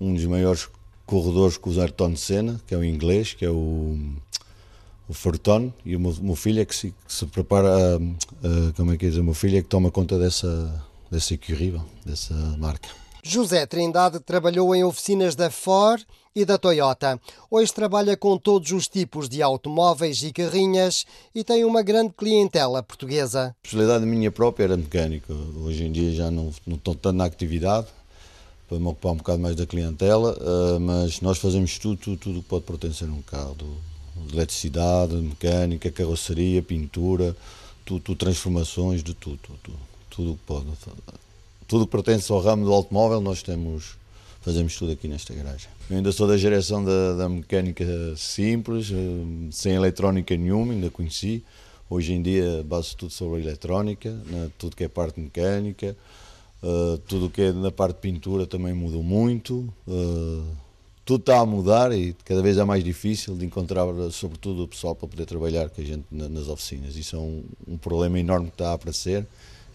um 0.00 0.14
dos 0.14 0.24
maiores 0.24 0.68
corredores 1.04 1.58
com 1.58 1.70
o 1.70 1.80
Ayrton 1.80 2.16
Senna, 2.16 2.60
que 2.66 2.74
é 2.74 2.78
o 2.78 2.84
inglês, 2.84 3.34
que 3.34 3.44
é 3.44 3.50
o, 3.50 3.98
o 5.06 5.12
Fortone, 5.12 5.72
e 5.84 5.94
o 5.94 6.00
meu, 6.00 6.14
meu 6.20 6.36
filho 6.36 6.62
é 6.62 6.64
que 6.64 6.74
se, 6.74 6.94
que 7.06 7.12
se 7.12 7.26
prepara, 7.26 7.98
uh, 7.98 8.72
como 8.74 8.92
é 8.92 8.96
que 8.96 9.06
diz, 9.06 9.18
o 9.18 9.24
meu 9.24 9.34
filho 9.34 9.58
é 9.58 9.62
que 9.62 9.68
toma 9.68 9.90
conta 9.90 10.18
dessa, 10.18 10.82
dessa 11.10 11.34
equipe, 11.34 11.78
dessa 12.06 12.34
marca. 12.58 12.88
José 13.22 13.66
Trindade 13.66 14.20
trabalhou 14.20 14.74
em 14.74 14.84
oficinas 14.84 15.34
da 15.34 15.50
Ford 15.50 16.04
e 16.34 16.44
da 16.44 16.58
Toyota. 16.58 17.20
Hoje 17.48 17.72
trabalha 17.72 18.16
com 18.16 18.36
todos 18.36 18.72
os 18.72 18.88
tipos 18.88 19.28
de 19.28 19.40
automóveis 19.40 20.20
e 20.24 20.32
carrinhas 20.32 21.06
e 21.32 21.44
tem 21.44 21.64
uma 21.64 21.80
grande 21.80 22.12
clientela 22.12 22.82
portuguesa. 22.82 23.54
A 23.62 23.66
especialidade 23.66 24.04
minha 24.04 24.32
própria 24.32 24.64
era 24.64 24.76
mecânica. 24.76 25.32
Hoje 25.32 25.84
em 25.84 25.92
dia 25.92 26.12
já 26.12 26.32
não, 26.32 26.52
não 26.66 26.74
estou 26.74 26.92
tanto 26.96 27.16
na 27.16 27.26
atividade, 27.26 27.86
para 28.68 28.80
me 28.80 28.86
ocupar 28.86 29.12
um 29.12 29.16
bocado 29.16 29.38
mais 29.38 29.54
da 29.54 29.64
clientela, 29.64 30.36
eh, 30.40 30.78
mas 30.80 31.20
nós 31.20 31.38
fazemos 31.38 31.78
tudo, 31.78 31.98
tudo, 31.98 32.16
tudo 32.16 32.42
que 32.42 32.48
pode 32.48 32.64
pertencer 32.64 33.08
a 33.08 33.12
um 33.12 33.22
carro. 33.22 33.56
De 34.26 34.34
eletricidade, 34.34 35.14
mecânica, 35.14 35.90
carroceria, 35.90 36.62
pintura, 36.62 37.36
tudo, 37.84 38.00
tudo 38.00 38.16
transformações, 38.16 39.04
de 39.04 39.14
tudo, 39.14 39.38
tudo, 39.38 39.78
tudo 40.10 40.32
que 40.34 40.40
pode. 40.46 40.66
Tudo 41.68 41.86
que 41.86 41.92
pertence 41.92 42.30
ao 42.32 42.40
ramo 42.40 42.64
do 42.64 42.72
automóvel, 42.72 43.20
nós 43.20 43.42
temos 43.42 43.96
fazemos 44.44 44.76
tudo 44.76 44.92
aqui 44.92 45.08
nesta 45.08 45.32
garagem. 45.32 45.68
Eu 45.88 45.96
ainda 45.96 46.12
sou 46.12 46.28
da 46.28 46.36
geração 46.36 46.84
da, 46.84 47.14
da 47.14 47.28
mecânica 47.28 47.84
simples, 48.14 48.90
eh, 48.92 49.50
sem 49.50 49.72
eletrónica 49.72 50.36
nenhuma, 50.36 50.74
ainda 50.74 50.90
conheci. 50.90 51.42
Hoje 51.88 52.12
em 52.12 52.20
dia 52.20 52.62
base 52.62 52.94
tudo 52.94 53.10
sobre 53.10 53.40
a 53.40 53.42
eletrónica, 53.42 54.10
né? 54.26 54.50
tudo 54.58 54.76
que 54.76 54.84
é 54.84 54.88
parte 54.88 55.18
mecânica, 55.18 55.96
uh, 56.62 56.98
tudo 56.98 57.30
que 57.30 57.42
é 57.42 57.52
na 57.52 57.70
parte 57.70 57.96
de 57.96 58.00
pintura 58.02 58.46
também 58.46 58.74
mudou 58.74 59.02
muito. 59.02 59.72
Uh, 59.86 60.44
tudo 61.04 61.20
está 61.20 61.38
a 61.38 61.46
mudar 61.46 61.92
e 61.92 62.14
cada 62.24 62.42
vez 62.42 62.56
é 62.56 62.64
mais 62.64 62.82
difícil 62.82 63.36
de 63.36 63.44
encontrar, 63.44 63.86
sobretudo, 64.10 64.64
o 64.64 64.68
pessoal 64.68 64.94
para 64.94 65.06
poder 65.06 65.26
trabalhar 65.26 65.68
com 65.68 65.80
a 65.80 65.84
gente 65.84 66.04
nas 66.10 66.48
oficinas. 66.48 66.96
Isso 66.96 67.16
é 67.16 67.18
um, 67.18 67.44
um 67.68 67.76
problema 67.76 68.18
enorme 68.18 68.46
que 68.46 68.54
está 68.54 68.70
a 68.70 68.74
aparecer, 68.74 69.26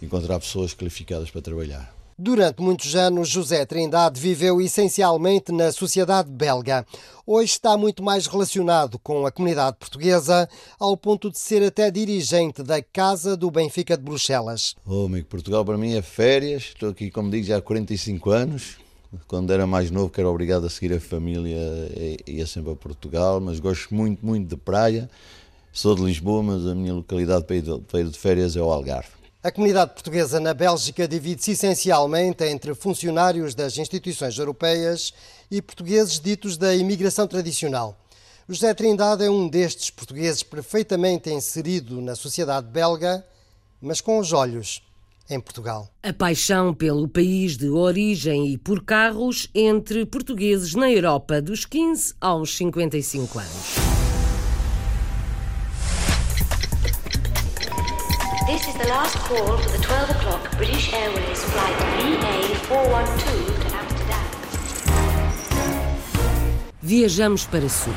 encontrar 0.02 0.40
pessoas 0.40 0.74
qualificadas 0.74 1.30
para 1.30 1.42
trabalhar. 1.42 1.99
Durante 2.22 2.62
muitos 2.62 2.98
anos, 2.98 3.30
José 3.30 3.66
Trindade 3.66 4.20
viveu 4.20 4.60
essencialmente 4.60 5.54
na 5.54 5.72
sociedade 5.72 6.30
belga. 6.30 6.86
Hoje 7.26 7.54
está 7.54 7.78
muito 7.78 8.04
mais 8.04 8.28
relacionado 8.28 9.00
com 9.00 9.26
a 9.26 9.32
comunidade 9.32 9.78
portuguesa, 9.78 10.50
ao 10.78 10.98
ponto 10.98 11.32
de 11.32 11.40
ser 11.40 11.64
até 11.64 11.90
dirigente 11.90 12.62
da 12.62 12.82
Casa 12.84 13.38
do 13.38 13.50
Benfica 13.50 13.96
de 13.96 14.04
Bruxelas. 14.04 14.76
Oh, 14.86 15.06
amigo, 15.06 15.28
Portugal 15.28 15.64
para 15.64 15.78
mim 15.78 15.94
é 15.94 16.02
férias. 16.02 16.64
Estou 16.64 16.90
aqui, 16.90 17.10
como 17.10 17.32
digo, 17.32 17.46
já 17.46 17.56
há 17.56 17.62
45 17.62 18.32
anos. 18.32 18.76
Quando 19.26 19.54
era 19.54 19.66
mais 19.66 19.90
novo, 19.90 20.10
que 20.10 20.20
era 20.20 20.30
obrigado 20.30 20.66
a 20.66 20.70
seguir 20.70 20.94
a 20.94 21.00
família, 21.00 21.58
ia 22.28 22.46
sempre 22.46 22.74
a 22.74 22.76
Portugal, 22.76 23.40
mas 23.40 23.62
gosto 23.62 23.96
muito, 23.96 24.26
muito 24.26 24.46
de 24.46 24.58
praia. 24.58 25.10
Sou 25.72 25.96
de 25.96 26.04
Lisboa, 26.04 26.44
mas 26.44 26.68
a 26.68 26.76
minha 26.76 26.94
localidade 26.94 27.46
para 27.46 28.02
ir 28.02 28.10
de 28.10 28.20
férias 28.20 28.58
é 28.58 28.62
o 28.62 28.70
Algarve. 28.70 29.19
A 29.42 29.50
comunidade 29.52 29.94
portuguesa 29.94 30.38
na 30.38 30.54
Bélgica 30.54 31.08
divide-se 31.08 31.52
essencialmente 31.52 32.44
entre 32.44 32.76
funcionários 32.76 33.56
das 33.56 33.78
instituições 33.78 34.38
europeias 34.38 35.14
e 35.50 35.62
portugueses 35.62 36.20
ditos 36.20 36.58
da 36.58 36.76
imigração 36.76 37.26
tradicional. 37.26 37.98
José 38.50 38.74
Trindade 38.74 39.24
é 39.24 39.30
um 39.30 39.48
destes 39.48 39.90
portugueses 39.90 40.44
perfeitamente 40.44 41.30
inserido 41.30 42.02
na 42.02 42.18
sociedade 42.18 42.68
belga, 42.68 43.26
mas 43.82 44.02
com 44.02 44.20
os 44.20 44.34
olhos 44.34 44.84
em 45.30 45.40
Portugal. 45.40 45.90
A 46.04 46.12
paixão 46.12 46.74
pelo 46.74 47.08
país 47.08 47.56
de 47.56 47.70
origem 47.70 48.52
e 48.52 48.58
por 48.58 48.84
carros 48.84 49.50
entre 49.56 50.06
portugueses 50.06 50.76
na 50.76 50.92
Europa 50.92 51.42
dos 51.42 51.64
15 51.64 52.14
aos 52.20 52.58
55 52.58 53.40
anos. 53.40 53.79
This 58.50 58.68
is 58.68 58.74
the 58.74 58.88
last 58.88 59.16
call 59.28 59.58
for 59.60 59.70
the 59.70 59.78
12 59.78 60.10
o'clock 60.10 60.58
British 60.58 60.92
Airways 60.92 61.44
flight 61.44 61.76
VA412 62.02 63.22
to 63.62 63.76
Amsterdam. 63.78 64.26
Viajamos 66.82 67.46
para 67.46 67.70
sul. 67.70 67.94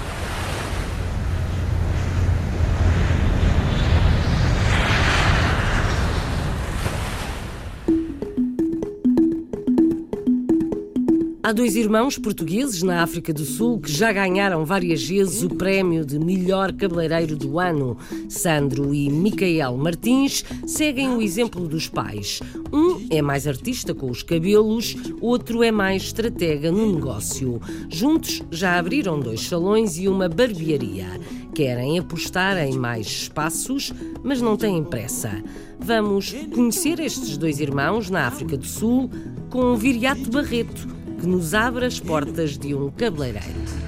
Há 11.44 11.50
dois 11.50 11.74
irmãos 11.74 12.16
portugueses 12.16 12.84
na 12.84 13.02
África 13.02 13.32
do 13.32 13.44
Sul 13.44 13.80
que 13.80 13.90
já 13.90 14.12
ganharam 14.12 14.64
várias 14.64 15.02
vezes 15.02 15.42
o 15.42 15.48
prémio 15.48 16.06
de 16.06 16.16
melhor 16.16 16.72
cabeleireiro 16.72 17.34
do 17.34 17.58
ano. 17.58 17.96
Sandro 18.28 18.94
e 18.94 19.10
Micael 19.10 19.76
Martins 19.76 20.44
seguem 20.64 21.08
o 21.08 21.20
exemplo 21.20 21.66
dos 21.66 21.88
pais. 21.88 22.38
Um 22.72 23.08
é 23.10 23.20
mais 23.20 23.48
artista 23.48 23.92
com 23.92 24.08
os 24.08 24.22
cabelos, 24.22 24.94
outro 25.20 25.64
é 25.64 25.72
mais 25.72 26.04
estratega 26.04 26.70
no 26.70 26.92
negócio. 26.92 27.60
Juntos 27.88 28.40
já 28.48 28.78
abriram 28.78 29.18
dois 29.18 29.40
salões 29.40 29.98
e 29.98 30.06
uma 30.06 30.28
barbearia. 30.28 31.08
Querem 31.52 31.98
apostar 31.98 32.56
em 32.58 32.78
mais 32.78 33.08
espaços, 33.08 33.92
mas 34.22 34.40
não 34.40 34.56
têm 34.56 34.84
pressa. 34.84 35.42
Vamos 35.80 36.32
conhecer 36.54 37.00
estes 37.00 37.36
dois 37.36 37.58
irmãos 37.58 38.08
na 38.08 38.28
África 38.28 38.56
do 38.56 38.64
Sul 38.64 39.10
com 39.50 39.74
Viriato 39.74 40.30
Barreto 40.30 41.01
que 41.22 41.28
nos 41.28 41.54
abre 41.54 41.86
as 41.86 42.00
portas 42.00 42.58
de 42.58 42.74
um 42.74 42.90
cabeleireiro. 42.90 43.46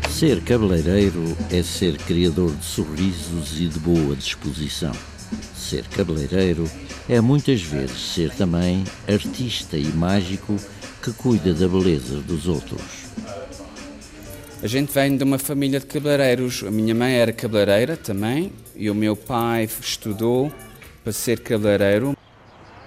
Ser 0.09 0.40
cabeleireiro 0.42 1.37
é 1.51 1.64
ser 1.64 1.99
criador 1.99 2.55
de 2.55 2.64
sorrisos 2.64 3.61
e 3.61 3.66
de 3.66 3.81
boa 3.81 4.14
disposição. 4.14 4.92
Ser 5.53 5.83
cabeleireiro 5.88 6.70
é 7.09 7.20
muitas 7.20 7.61
vezes 7.61 8.14
ser 8.14 8.31
também 8.31 8.85
artista 9.09 9.77
e 9.77 9.87
mágico 9.87 10.55
que 11.03 11.12
cuida 11.12 11.53
da 11.53 11.66
beleza 11.66 12.20
dos 12.20 12.47
outros. 12.47 12.81
A 14.62 14.68
gente 14.68 14.92
vem 14.92 15.16
de 15.16 15.25
uma 15.25 15.37
família 15.37 15.81
de 15.81 15.87
cabeleireiros. 15.87 16.62
A 16.64 16.70
minha 16.70 16.94
mãe 16.94 17.14
era 17.14 17.33
cabeleireira 17.33 17.97
também 17.97 18.53
e 18.77 18.88
o 18.88 18.94
meu 18.94 19.16
pai 19.16 19.68
estudou 19.81 20.53
para 21.03 21.12
ser 21.12 21.40
cabeleireiro. 21.40 22.16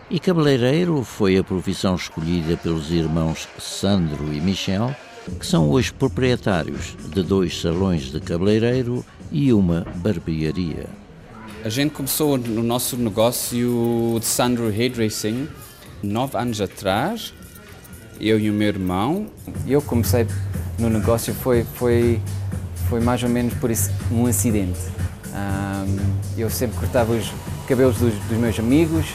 E 0.10 0.22
cabeleireiro 0.22 1.04
foi 1.04 1.38
a 1.38 1.44
profissão 1.44 1.96
escolhida 1.96 2.56
pelos 2.56 2.92
irmãos 2.92 3.46
Sandro 3.60 4.34
e 4.34 4.40
Michel, 4.40 4.96
que 5.38 5.46
são 5.46 5.70
hoje 5.70 5.92
proprietários 5.92 6.96
de 7.14 7.22
dois 7.22 7.60
salões 7.60 8.04
de 8.04 8.22
cabeleireiro 8.22 9.04
e 9.30 9.52
uma 9.52 9.86
barbearia. 9.98 10.86
A 11.62 11.68
gente 11.68 11.92
começou 11.92 12.38
no 12.38 12.64
nosso 12.64 12.96
negócio 12.96 14.18
de 14.18 14.26
Sandro 14.26 14.68
Hairdressing 14.68 15.50
nove 16.02 16.38
anos 16.38 16.62
atrás, 16.62 17.34
eu 18.18 18.40
e 18.40 18.50
o 18.50 18.54
meu 18.54 18.70
irmão. 18.70 19.28
Eu 19.68 19.82
comecei 19.82 20.26
no 20.80 20.90
negócio 20.90 21.34
foi 21.34 21.66
foi 21.76 22.22
foi 22.88 23.02
mais 23.02 23.22
ou 23.24 23.30
menos 23.30 23.54
por 23.56 23.70
um 24.10 24.26
acidente. 24.26 24.80
Um, 25.34 26.40
eu 26.40 26.50
sempre 26.50 26.80
cortava 26.80 27.12
os 27.12 27.30
cabelos 27.68 27.98
dos, 27.98 28.14
dos 28.14 28.38
meus 28.38 28.58
amigos 28.58 29.06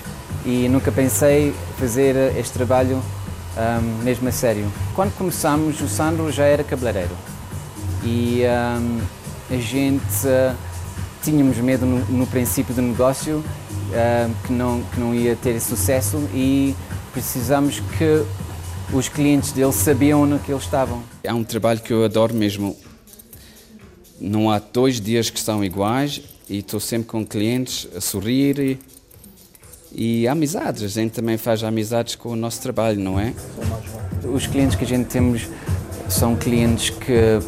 e 0.45 0.69
nunca 0.69 0.91
pensei 0.91 1.55
fazer 1.79 2.37
este 2.37 2.53
trabalho 2.53 3.03
um, 3.57 4.03
mesmo 4.03 4.29
a 4.29 4.33
sério. 4.33 4.71
Quando 4.95 5.17
começamos, 5.17 5.81
o 5.81 5.89
Sandro 5.89 6.31
já 6.33 6.45
era 6.45 6.65
cabeleireiro 6.65 7.15
e 8.05 8.43
um, 8.45 9.01
a 9.55 9.57
gente 9.59 10.27
uh, 10.27 10.57
tínhamos 11.23 11.57
medo 11.59 11.87
no, 11.87 12.05
no, 12.07 12.27
princípio 12.27 12.75
do 12.75 12.83
negócio 12.83 13.37
uh, 13.37 14.35
que, 14.47 14.53
não, 14.53 14.83
que 14.83 14.99
não 14.99 15.15
ia 15.15 15.37
ter 15.37 15.61
sucesso 15.61 16.29
e 16.35 16.75
precisamos 17.13 17.81
que 17.99 18.25
os 18.93 19.09
clientes 19.09 19.53
dele 19.53 19.73
sabiam 19.73 20.27
no 20.27 20.39
que 20.39 20.51
eles 20.51 20.65
estavam. 20.65 21.03
É 21.23 21.33
um 21.33 21.45
trabalho 21.45 21.81
que 21.81 21.93
eu 21.93 22.05
adoro 22.05 22.35
mesmo. 22.35 22.77
Não 24.21 24.51
há 24.51 24.59
dois 24.59 25.01
dias 25.01 25.31
que 25.31 25.41
são 25.41 25.65
iguais 25.65 26.21
e 26.49 26.59
estou 26.59 26.79
sempre 26.79 27.09
com 27.09 27.25
clientes 27.25 27.89
a 27.97 28.01
sorrir 28.01 28.79
e 29.95 30.27
amizades. 30.29 30.83
A 30.83 30.89
gente 30.89 31.13
também 31.13 31.37
faz 31.37 31.63
amizades 31.63 32.15
com 32.15 32.31
o 32.31 32.37
nosso 32.37 32.61
trabalho, 32.61 33.01
não 33.01 33.19
é? 33.19 33.33
Os 34.25 34.47
clientes 34.47 34.77
que 34.77 34.85
a 34.85 34.87
gente 34.87 35.07
temos 35.07 35.49
são 36.09 36.37
clientes 36.37 36.91
que 36.91 37.41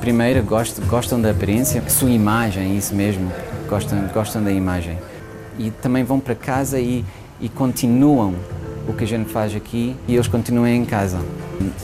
primeiro 0.00 0.42
gostam, 0.42 1.20
da 1.20 1.30
aparência, 1.30 1.82
sua 1.88 2.10
imagem, 2.10 2.76
isso 2.76 2.94
mesmo, 2.94 3.30
gostam, 3.68 4.08
gostam 4.12 4.42
da 4.42 4.50
imagem. 4.50 4.98
E 5.58 5.70
também 5.70 6.02
vão 6.02 6.18
para 6.18 6.34
casa 6.34 6.80
e, 6.80 7.04
e 7.40 7.48
continuam 7.48 8.34
o 8.88 8.92
que 8.92 9.04
a 9.04 9.06
gente 9.06 9.30
faz 9.30 9.54
aqui 9.54 9.96
e 10.08 10.14
eles 10.14 10.26
continuam 10.26 10.66
em 10.66 10.84
casa. 10.84 11.20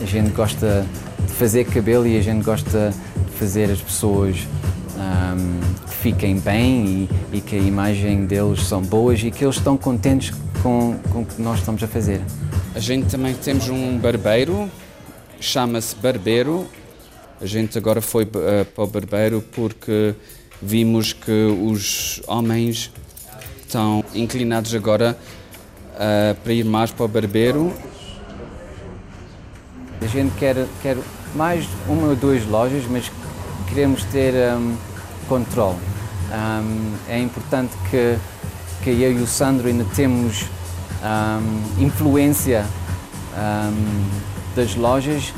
A 0.01 0.05
gente 0.05 0.31
gosta 0.31 0.85
de 1.19 1.33
fazer 1.33 1.65
cabelo 1.65 2.05
e 2.05 2.17
a 2.17 2.21
gente 2.21 2.43
gosta 2.43 2.91
de 3.15 3.37
fazer 3.37 3.71
as 3.71 3.79
pessoas 3.79 4.47
um, 4.97 5.88
fiquem 6.01 6.39
bem 6.39 7.07
e, 7.31 7.37
e, 7.37 7.41
que 7.41 7.55
a 7.55 7.59
imagem 7.59 8.25
deles 8.25 8.63
são 8.63 8.81
boas 8.81 9.21
e 9.21 9.29
que 9.29 9.43
eles 9.43 9.57
estão 9.57 9.77
contentes 9.77 10.33
com, 10.63 10.97
com 11.11 11.21
o 11.21 11.25
que 11.25 11.41
nós 11.41 11.59
estamos 11.59 11.83
a 11.83 11.87
fazer. 11.87 12.21
A 12.73 12.79
gente 12.79 13.07
também 13.07 13.33
temos 13.35 13.67
um 13.69 13.97
barbeiro, 13.97 14.69
chama-se 15.39 15.95
Barbeiro. 15.95 16.65
A 17.41 17.45
gente 17.45 17.77
agora 17.77 18.01
foi 18.01 18.23
uh, 18.23 18.65
para 18.73 18.83
o 18.83 18.87
barbeiro 18.87 19.43
porque 19.53 20.15
vimos 20.61 21.13
que 21.13 21.31
os 21.31 22.21
homens 22.27 22.91
estão 23.61 24.03
inclinados 24.13 24.73
agora 24.73 25.17
uh, 25.95 26.35
para 26.35 26.53
ir 26.53 26.63
mais 26.63 26.91
para 26.91 27.05
o 27.05 27.07
barbeiro. 27.07 27.73
A 30.01 30.07
gente 30.07 30.33
quer, 30.37 30.65
quer 30.81 30.97
mais 31.35 31.65
uma 31.87 32.07
ou 32.07 32.15
duas 32.15 32.45
lojas, 32.45 32.83
mas 32.89 33.11
queremos 33.67 34.03
ter 34.05 34.33
um, 34.55 34.75
controle. 35.29 35.77
Um, 36.31 36.93
é 37.07 37.19
importante 37.19 37.71
que, 37.89 38.17
que 38.83 38.89
eu 38.89 39.11
e 39.13 39.21
o 39.21 39.27
Sandro 39.27 39.67
ainda 39.67 39.85
temos 39.95 40.45
um, 41.03 41.83
influência 41.83 42.65
das 44.53 44.75
lojas 44.75 45.33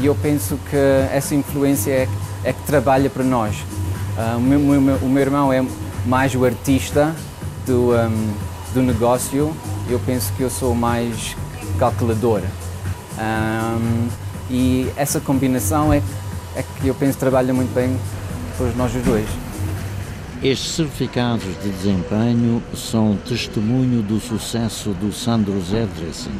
e 0.00 0.06
eu 0.06 0.14
penso 0.16 0.58
que 0.68 0.76
essa 1.12 1.34
influência 1.36 1.92
é, 1.92 2.08
é 2.42 2.52
que 2.52 2.62
trabalha 2.62 3.08
para 3.08 3.22
nós. 3.22 3.56
Uh, 4.16 4.38
o, 4.38 4.40
meu, 4.40 4.60
o, 4.96 5.08
meu, 5.08 5.22
irmão 5.22 5.52
é 5.52 5.64
mais 6.04 6.34
o 6.34 6.44
artista 6.44 7.14
do, 7.64 7.90
do 8.72 8.82
negócio, 8.82 9.54
eu 9.88 10.00
penso 10.00 10.32
que 10.32 10.42
eu 10.42 10.50
sou 10.50 10.74
mais 10.74 11.36
calculador. 11.78 12.40
e 14.50 14.90
essa 14.96 15.20
combinação 15.20 15.92
é, 15.92 16.02
é 16.56 16.64
que 16.80 16.88
eu 16.88 16.94
penso 16.94 17.18
trabalha 17.18 17.54
muito 17.54 17.72
bem 17.72 17.96
para 18.56 18.70
nós 18.72 18.94
os 18.94 19.02
dois. 19.02 19.26
Estes 20.42 20.72
certificados 20.72 21.46
de 21.62 21.70
desempenho 21.70 22.62
são 22.74 23.16
testemunho 23.16 24.02
do 24.02 24.20
sucesso 24.20 24.90
do 24.90 25.12
Sandro 25.12 25.58
Zedressing, 25.60 26.38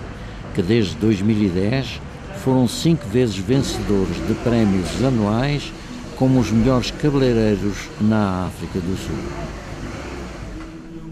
que 0.54 0.62
desde 0.62 0.94
2010 0.96 2.00
foram 2.44 2.68
cinco 2.68 3.06
vezes 3.08 3.36
vencedores 3.36 4.16
de 4.26 4.34
prémios 4.42 5.02
anuais 5.02 5.72
como 6.16 6.38
os 6.38 6.50
melhores 6.50 6.90
cabeleireiros 6.90 7.88
na 8.00 8.46
África 8.46 8.78
do 8.78 8.96
Sul. 8.96 9.16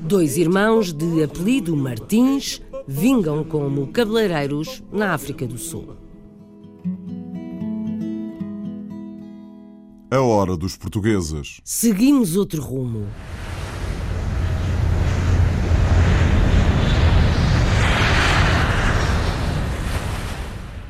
Dois 0.02 0.36
irmãos 0.36 0.92
de 0.92 1.22
apelido 1.22 1.74
Martins 1.74 2.60
vingam 2.86 3.42
como 3.44 3.86
cabeleireiros 3.86 4.82
na 4.92 5.14
África 5.14 5.46
do 5.46 5.56
Sul. 5.56 6.01
A 10.14 10.20
hora 10.20 10.58
dos 10.58 10.76
portugueses. 10.76 11.62
Seguimos 11.64 12.36
outro 12.36 12.60
rumo. 12.60 13.08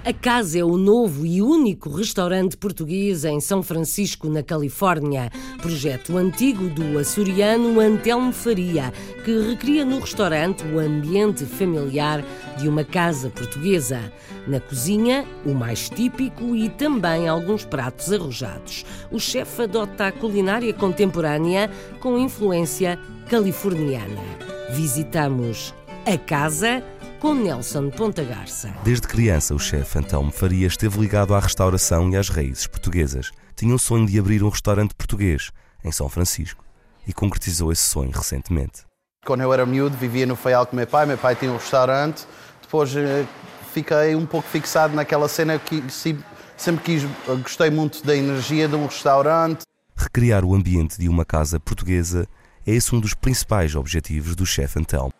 A 0.05 0.12
Casa 0.12 0.59
é 0.59 0.64
o 0.64 0.76
novo 0.76 1.24
e 1.24 1.40
único 1.40 1.88
restaurante 1.88 2.57
português 2.57 3.24
em 3.24 3.38
São 3.38 3.62
Francisco, 3.62 4.28
na 4.28 4.42
Califórnia. 4.42 5.30
Projeto 5.61 6.16
antigo 6.16 6.68
do 6.68 6.98
açoriano 6.98 7.78
Antelmo 7.78 8.32
Faria, 8.32 8.92
que 9.24 9.30
recria 9.48 9.84
no 9.84 10.00
restaurante 10.00 10.64
o 10.66 10.80
ambiente 10.80 11.44
familiar 11.44 12.24
de 12.59 12.68
uma 12.68 12.82
casa 12.82 13.30
portuguesa. 13.30 14.12
Na 14.48 14.59
cozinha, 14.59 15.24
o 15.46 15.55
mais 15.55 15.88
típico 15.88 16.57
e 16.57 16.68
também 16.68 17.28
alguns 17.28 17.64
pratos 17.64 18.12
arrojados. 18.12 18.84
O 19.09 19.20
chefe 19.20 19.62
adota 19.62 20.09
a 20.09 20.12
culinária 20.12 20.74
contemporânea 20.74 21.70
com 22.00 22.18
influência 22.18 22.98
californiana. 23.28 24.20
Visitamos 24.72 25.72
a 26.05 26.18
casa 26.18 26.82
com 27.22 27.34
Nelson 27.34 27.88
Ponta 27.88 28.24
Garça. 28.24 28.74
Desde 28.82 29.06
criança, 29.06 29.54
o 29.54 29.58
chefe 29.58 29.96
Antelmo 29.96 30.32
Faria 30.32 30.66
esteve 30.66 30.98
ligado 30.98 31.36
à 31.36 31.38
restauração 31.38 32.10
e 32.10 32.16
às 32.16 32.28
raízes 32.28 32.66
portuguesas. 32.66 33.30
Tinha 33.54 33.72
o 33.72 33.78
sonho 33.78 34.08
de 34.08 34.18
abrir 34.18 34.42
um 34.42 34.48
restaurante 34.48 34.92
português 34.92 35.52
em 35.84 35.92
São 35.92 36.08
Francisco 36.08 36.64
e 37.06 37.12
concretizou 37.12 37.70
esse 37.70 37.84
sonho 37.84 38.10
recentemente. 38.10 38.82
Quando 39.24 39.42
eu 39.42 39.52
era 39.52 39.64
miúdo, 39.64 39.96
vivia 39.96 40.26
no 40.26 40.34
Faial 40.34 40.66
com 40.66 40.74
meu 40.74 40.84
pai, 40.84 41.06
meu 41.06 41.16
pai 41.16 41.36
tinha 41.36 41.52
um 41.52 41.58
restaurante, 41.58 42.26
depois 42.60 42.92
eh, 42.96 43.24
fiquei 43.72 44.16
um 44.16 44.26
pouco 44.26 44.48
fixado 44.48 44.92
naquela 44.96 45.28
cena 45.28 45.60
que 45.60 45.80
sempre 46.56 46.82
quis, 46.82 47.04
gostei 47.40 47.70
muito 47.70 48.04
da 48.04 48.16
energia 48.16 48.66
de 48.66 48.74
um 48.74 48.86
restaurante. 48.86 49.62
Recriar 49.94 50.44
o 50.44 50.56
ambiente 50.56 50.98
de 50.98 51.08
uma 51.08 51.24
casa 51.24 51.60
portuguesa 51.60 52.26
é 52.66 52.72
esse 52.72 52.92
um 52.92 52.98
dos 52.98 53.14
principais 53.14 53.76
objetivos 53.76 54.34
do 54.34 54.44
chefe 54.44 54.80
Antelmo. 54.80 55.12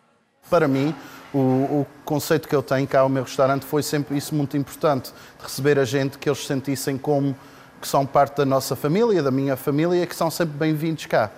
Para 0.49 0.67
mim, 0.67 0.93
o, 1.33 1.37
o, 1.37 1.87
conceito 2.05 2.47
que 2.47 2.55
eu 2.55 2.61
tenho 2.61 2.87
cá 2.87 2.99
ao 2.99 3.09
meu 3.09 3.23
restaurante 3.23 3.65
foi 3.65 3.81
sempre 3.81 4.15
isso 4.17 4.35
muito 4.35 4.55
importante, 4.55 5.11
de 5.37 5.43
receber 5.43 5.79
a 5.79 5.85
gente, 5.85 6.17
que 6.17 6.29
eles 6.29 6.45
sentissem 6.45 6.97
como 6.97 7.35
que 7.81 7.87
são 7.87 8.05
parte 8.05 8.37
da 8.37 8.45
nossa 8.45 8.75
família, 8.75 9.21
da 9.21 9.31
minha 9.31 9.57
família, 9.57 10.03
e 10.03 10.07
que 10.07 10.15
são 10.15 10.31
sempre 10.31 10.57
bem-vindos 10.57 11.05
cá. 11.05 11.31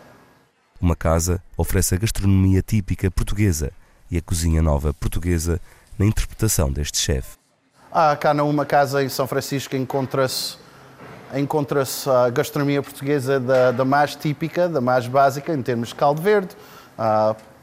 Uma 0.79 0.95
casa 0.95 1.41
oferece 1.57 1.95
a 1.95 1.97
gastronomia 1.97 2.61
típica 2.61 3.09
portuguesa 3.09 3.71
e 4.11 4.17
a 4.17 4.21
cozinha 4.21 4.61
nova 4.61 4.93
portuguesa 4.93 5.59
na 5.97 6.05
interpretação 6.05 6.71
deste 6.71 6.99
chefe. 6.99 7.37
Ah, 7.91 8.15
cá 8.15 8.33
numa 8.33 8.65
casa 8.65 9.03
em 9.03 9.09
São 9.09 9.25
Francisco 9.25 9.75
encontra-se 9.75 10.57
encontra-se 11.33 12.09
a 12.09 12.29
gastronomia 12.29 12.83
portuguesa 12.83 13.39
da, 13.39 13.71
da, 13.71 13.83
mais 13.83 14.15
típica, 14.15 14.69
da 14.69 14.79
mais 14.79 15.07
básica, 15.07 15.53
em 15.53 15.61
termos 15.61 15.89
de 15.89 15.95
caldo 15.95 16.21
verde, 16.21 16.55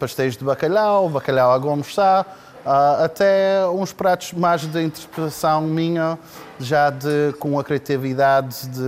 pastéis 0.03 0.37
de 0.37 0.45
bacalhau, 0.45 1.09
bacalhau 1.09 1.53
à 1.53 1.59
gomes 1.59 1.95
sá, 1.95 2.27
uh, 2.67 3.05
até 3.05 3.65
uns 3.69 3.93
pratos 3.93 4.33
mais 4.33 4.63
de 4.63 4.83
interpretação 4.83 5.61
minha, 5.61 6.19
já 6.59 6.91
de, 6.91 7.33
com 7.39 7.57
a 7.57 7.63
criatividade 7.63 8.67
de, 8.67 8.81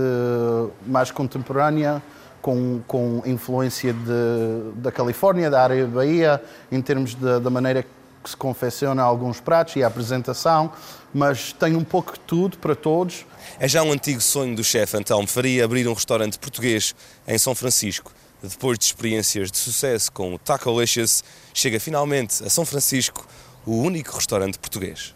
mais 0.85 1.11
contemporânea, 1.11 2.03
com, 2.41 2.81
com 2.85 3.23
influência 3.25 3.93
de, 3.93 4.73
da 4.75 4.91
Califórnia, 4.91 5.49
da 5.49 5.63
área 5.63 5.87
Bahia, 5.87 6.43
em 6.69 6.81
termos 6.81 7.15
da 7.15 7.49
maneira 7.49 7.81
que 7.81 8.29
se 8.29 8.35
confecciona 8.35 9.01
alguns 9.01 9.39
pratos 9.39 9.77
e 9.77 9.83
a 9.85 9.87
apresentação, 9.87 10.69
mas 11.13 11.53
tem 11.53 11.77
um 11.77 11.83
pouco 11.83 12.11
de 12.11 12.19
tudo 12.19 12.57
para 12.57 12.75
todos. 12.75 13.25
É 13.57 13.69
já 13.69 13.81
um 13.83 13.93
antigo 13.93 14.19
sonho 14.19 14.53
do 14.53 14.65
chefe 14.65 14.97
Antelmo 14.97 15.27
Faria 15.29 15.63
abrir 15.63 15.87
um 15.87 15.93
restaurante 15.93 16.37
português 16.37 16.93
em 17.25 17.37
São 17.37 17.55
Francisco 17.55 18.11
depois 18.41 18.77
de 18.77 18.85
experiências 18.85 19.51
de 19.51 19.57
sucesso 19.57 20.11
com 20.11 20.33
o 20.33 20.39
Tacolicious, 20.39 21.23
chega 21.53 21.79
finalmente 21.79 22.43
a 22.43 22.49
São 22.49 22.65
Francisco 22.65 23.25
o 23.65 23.77
único 23.81 24.15
restaurante 24.15 24.59
português. 24.59 25.15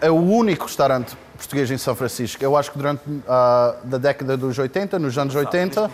É 0.00 0.10
o 0.10 0.16
único 0.16 0.64
restaurante 0.64 1.16
português 1.36 1.70
em 1.70 1.78
São 1.78 1.94
Francisco. 1.94 2.42
Eu 2.42 2.56
acho 2.56 2.70
que 2.70 2.78
durante 2.78 3.02
a 3.26 3.76
uh, 3.82 3.86
da 3.86 3.98
década 3.98 4.36
dos 4.36 4.58
80, 4.58 4.98
nos 4.98 5.16
anos 5.16 5.34
80, 5.34 5.90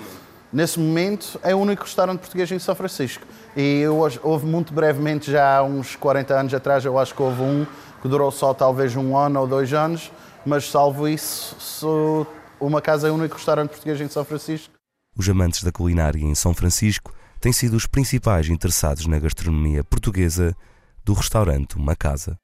nesse 0.53 0.79
momento, 0.79 1.39
é 1.43 1.55
o 1.55 1.59
único 1.59 1.85
restaurante 1.85 2.21
português 2.21 2.51
em 2.51 2.59
São 2.59 2.75
Francisco. 2.75 3.25
E 3.57 3.81
eu, 3.81 3.99
houve 4.23 4.47
muito 4.47 4.73
brevemente, 4.73 5.31
já 5.31 5.59
há 5.59 5.63
uns 5.63 5.97
40 5.97 6.35
anos 6.35 6.55
atrás, 6.55 6.85
eu 6.85 6.99
acho 6.99 7.15
que 7.15 7.23
houve 7.23 7.43
um 7.43 7.67
que 8.03 8.09
durou 8.09 8.31
só 8.31 8.55
talvez 8.55 8.97
um 8.97 9.17
ano 9.17 9.41
ou 9.41 9.47
dois 9.47 9.73
anos, 9.73 10.11
mas 10.45 10.71
salvo 10.71 11.07
isso, 11.07 12.27
uma 12.59 12.81
casa 12.81 13.09
é 13.09 13.11
o 13.11 13.15
único 13.15 13.35
restaurante 13.37 13.71
português 13.71 14.01
em 14.01 14.09
São 14.09 14.25
Francisco. 14.25 14.80
Os 15.21 15.29
amantes 15.29 15.63
da 15.63 15.71
culinária 15.71 16.19
em 16.19 16.35
São 16.35 16.55
Francisco 16.55 17.13
têm 17.39 17.53
sido 17.53 17.77
os 17.77 17.85
principais 17.85 18.49
interessados 18.49 19.07
na 19.07 19.19
gastronomia 19.19 19.85
portuguesa 19.85 20.57
do 21.05 21.13
restaurante 21.13 21.77
Uma 21.77 21.95
Casa. 21.95 22.39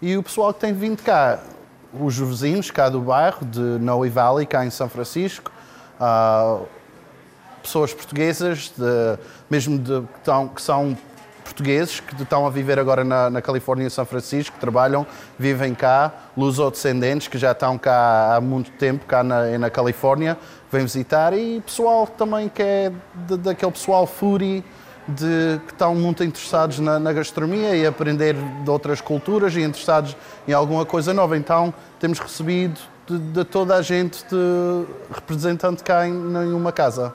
E 0.00 0.16
o 0.16 0.22
pessoal 0.22 0.54
que 0.54 0.60
tem 0.60 0.72
vindo 0.72 1.02
cá, 1.02 1.42
os 1.92 2.16
vizinhos 2.16 2.70
cá 2.70 2.88
do 2.88 3.00
bairro, 3.00 3.44
de 3.44 3.58
Noe 3.58 4.08
Valley, 4.08 4.46
cá 4.46 4.64
em 4.64 4.70
São 4.70 4.88
Francisco, 4.88 5.50
uh, 5.98 6.64
pessoas 7.60 7.92
portuguesas, 7.92 8.72
de, 8.78 9.18
mesmo 9.50 9.76
de, 9.76 10.02
que, 10.02 10.18
estão, 10.18 10.46
que 10.46 10.62
são 10.62 10.96
portugueses 11.42 12.00
que 12.00 12.22
estão 12.22 12.46
a 12.46 12.50
viver 12.50 12.78
agora 12.78 13.04
na, 13.04 13.28
na 13.28 13.42
Califórnia 13.42 13.86
e 13.86 13.90
São 13.90 14.06
Francisco, 14.06 14.54
que 14.54 14.60
trabalham, 14.60 15.06
vivem 15.38 15.74
cá, 15.74 16.12
luso-descendentes 16.36 17.28
que 17.28 17.38
já 17.38 17.52
estão 17.52 17.76
cá 17.76 18.36
há 18.36 18.40
muito 18.40 18.70
tempo, 18.72 19.04
cá 19.04 19.22
na, 19.22 19.58
na 19.58 19.68
Califórnia, 19.68 20.38
vêm 20.74 20.84
visitar, 20.84 21.32
e 21.32 21.60
pessoal 21.60 22.06
também 22.06 22.48
que 22.48 22.62
é 22.62 22.92
de, 23.26 23.36
daquele 23.36 23.72
pessoal 23.72 24.06
foodie, 24.06 24.64
de, 25.06 25.60
que 25.66 25.72
estão 25.72 25.94
muito 25.94 26.24
interessados 26.24 26.78
na, 26.78 26.98
na, 26.98 27.12
gastronomia 27.12 27.76
e 27.76 27.86
aprender 27.86 28.34
de 28.34 28.70
outras 28.70 29.00
culturas 29.00 29.54
e 29.54 29.60
interessados 29.60 30.16
em 30.48 30.52
alguma 30.52 30.84
coisa 30.86 31.12
nova. 31.12 31.36
Então 31.36 31.72
temos 32.00 32.18
recebido 32.18 32.80
de, 33.06 33.18
de 33.18 33.44
toda 33.44 33.76
a 33.76 33.82
gente 33.82 34.24
de 34.24 34.86
representante 35.14 35.82
cá 35.82 36.08
em, 36.08 36.12
em 36.12 36.52
uma 36.52 36.72
casa. 36.72 37.14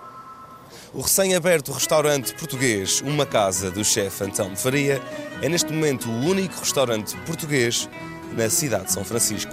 O 0.94 1.02
recém-aberto 1.02 1.72
restaurante 1.72 2.34
português 2.34 3.02
Uma 3.02 3.26
Casa 3.26 3.70
do 3.70 3.84
chefe 3.84 4.24
Antão 4.24 4.56
Faria 4.56 5.02
é 5.42 5.50
neste 5.50 5.72
momento 5.72 6.10
o 6.10 6.26
único 6.26 6.60
restaurante 6.60 7.16
português 7.26 7.90
na 8.36 8.50
cidade 8.50 8.86
de 8.86 8.94
São 8.94 9.04
Francisco. 9.04 9.52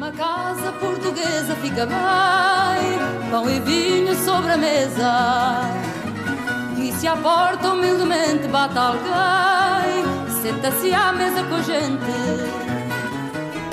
Uma 0.00 0.12
casa 0.12 0.72
portuguesa 0.80 1.54
fica 1.56 1.84
bem, 1.84 3.30
pão 3.30 3.50
e 3.50 3.60
vinho 3.60 4.14
sobre 4.24 4.52
a 4.52 4.56
mesa. 4.56 5.60
E 6.78 6.90
se 6.92 7.06
a 7.06 7.14
porta 7.18 7.68
humildemente 7.68 8.48
bate 8.48 8.78
alguém, 8.78 10.02
senta-se 10.40 10.94
à 10.94 11.12
mesa 11.12 11.44
com 11.44 11.56
a 11.56 11.60
gente. 11.60 12.00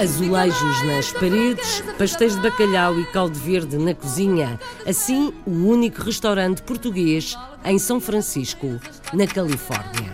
Azulejos 0.03 0.85
nas 0.85 1.13
paredes, 1.13 1.81
pastéis 1.97 2.35
de 2.35 2.41
bacalhau 2.41 2.99
e 2.99 3.05
caldo 3.05 3.39
verde 3.39 3.77
na 3.77 3.93
cozinha. 3.93 4.59
Assim, 4.85 5.33
o 5.45 5.51
único 5.51 6.01
restaurante 6.01 6.61
português 6.61 7.37
em 7.63 7.79
São 7.79 8.01
Francisco, 8.01 8.81
na 9.13 9.25
Califórnia. 9.27 10.06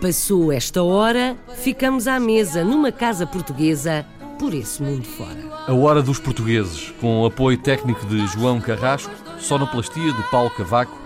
Passou 0.00 0.52
esta 0.52 0.80
hora, 0.82 1.36
ficamos 1.56 2.06
à 2.06 2.20
mesa 2.20 2.62
numa 2.62 2.92
casa 2.92 3.26
portuguesa 3.26 4.06
por 4.38 4.54
esse 4.54 4.80
mundo 4.80 5.04
fora. 5.04 5.36
A 5.66 5.74
Hora 5.74 6.00
dos 6.00 6.20
Portugueses, 6.20 6.94
com 7.00 7.22
o 7.22 7.26
apoio 7.26 7.58
técnico 7.58 8.06
de 8.06 8.24
João 8.28 8.60
Carrasco, 8.60 9.10
sonoplastia 9.40 10.12
de 10.12 10.22
Paulo 10.30 10.50
Cavaco, 10.50 10.96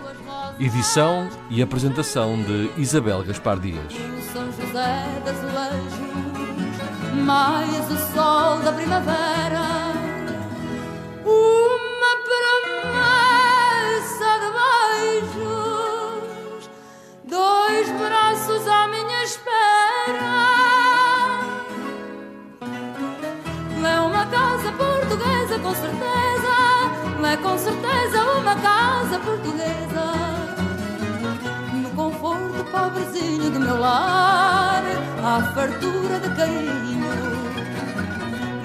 edição 0.60 1.26
e 1.48 1.62
apresentação 1.62 2.36
de 2.42 2.70
Isabel 2.76 3.24
Gaspar 3.24 3.58
Dias. 3.58 3.94
São 4.30 4.44
José 4.52 5.06
das 5.24 5.38
Azulejos, 5.38 5.94
mais 7.24 7.90
o 7.90 7.96
sol 8.14 8.58
da 8.58 8.72
primavera, 8.74 9.62
uma 11.24 12.16
promessa 12.92 14.28
de 14.38 14.48
beijos, 15.32 16.68
dois 17.24 17.81
à 19.22 19.24
minha 19.24 19.24
espera. 19.24 20.32
É 23.84 24.00
uma 24.00 24.26
casa 24.26 24.72
portuguesa, 24.72 25.58
com 25.58 25.74
certeza, 25.74 26.54
é 27.30 27.36
com 27.36 27.58
certeza 27.58 28.24
uma 28.38 28.54
casa 28.56 29.18
portuguesa 29.20 30.32
pobrezinho 32.70 33.50
do 33.50 33.60
meu 33.60 33.78
lar, 33.78 34.82
à 35.22 35.42
fartura 35.52 36.18
de 36.20 36.34
carinho. 36.34 37.12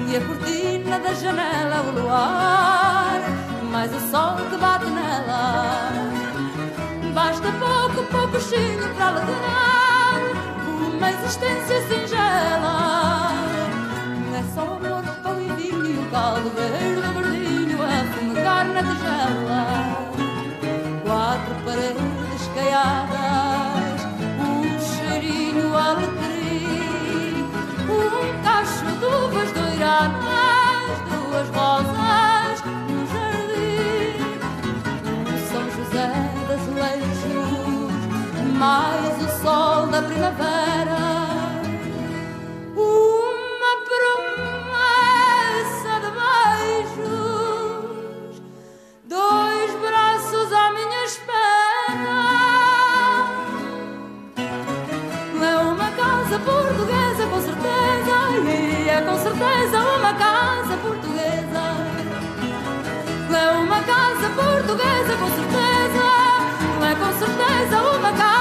E 0.08 0.16
a 0.16 0.22
cortina 0.22 1.00
da 1.00 1.14
janela, 1.14 1.82
o 1.82 1.92
luar, 1.92 3.20
mais 3.70 3.94
o 3.94 4.00
sol 4.10 4.38
que 4.50 4.58
bate 4.58 4.86
nela. 4.86 5.92
Basta 7.14 7.52
pouco, 7.52 8.04
pouco 8.10 8.40
chinho 8.40 8.88
para 8.96 9.08
alegrar 9.08 9.77
uma 10.98 11.12
existência 11.12 11.80
singela. 11.88 13.32
É 14.36 14.44
só 14.54 14.62
o 14.62 14.74
amor, 14.74 15.04
pão 15.22 15.40
e 15.40 15.48
vinho, 15.54 16.02
o 16.02 16.06
caldo 16.10 16.50
verde, 16.56 17.02
verdinho, 17.14 17.78
a 17.84 17.86
fumegar 18.14 18.66
na 18.66 18.82
tigela. 18.82 19.64
Quatro 21.06 21.56
paredes 21.66 22.48
caiadas, 22.56 24.00
um 24.40 24.64
cheirinho 24.80 25.78
alecrim, 25.78 27.46
um 27.88 28.44
cacho 28.44 28.86
de 29.00 29.06
uvas 29.06 29.52
douradas, 29.52 30.98
duas 31.10 31.48
rosas 31.56 32.58
no 32.90 33.00
jardim. 33.14 34.18
São 35.52 35.66
José 35.76 36.10
das 36.48 36.64
Leijos, 36.74 37.94
mais 38.58 39.16
o 39.24 39.28
sol 39.42 39.88
da 39.88 40.02
primavera. 40.02 40.77
é 58.98 59.02
com 59.02 59.16
certeza 59.16 59.80
uma 59.80 60.14
casa 60.14 60.78
portuguesa. 60.78 61.62
É 63.32 63.52
uma 63.52 63.82
casa 63.82 64.30
portuguesa, 64.30 65.18
com 65.20 65.30
certeza. 65.30 66.08
É 66.82 66.96
com 66.96 67.20
certeza 67.20 67.82
uma 67.96 68.12
casa. 68.14 68.37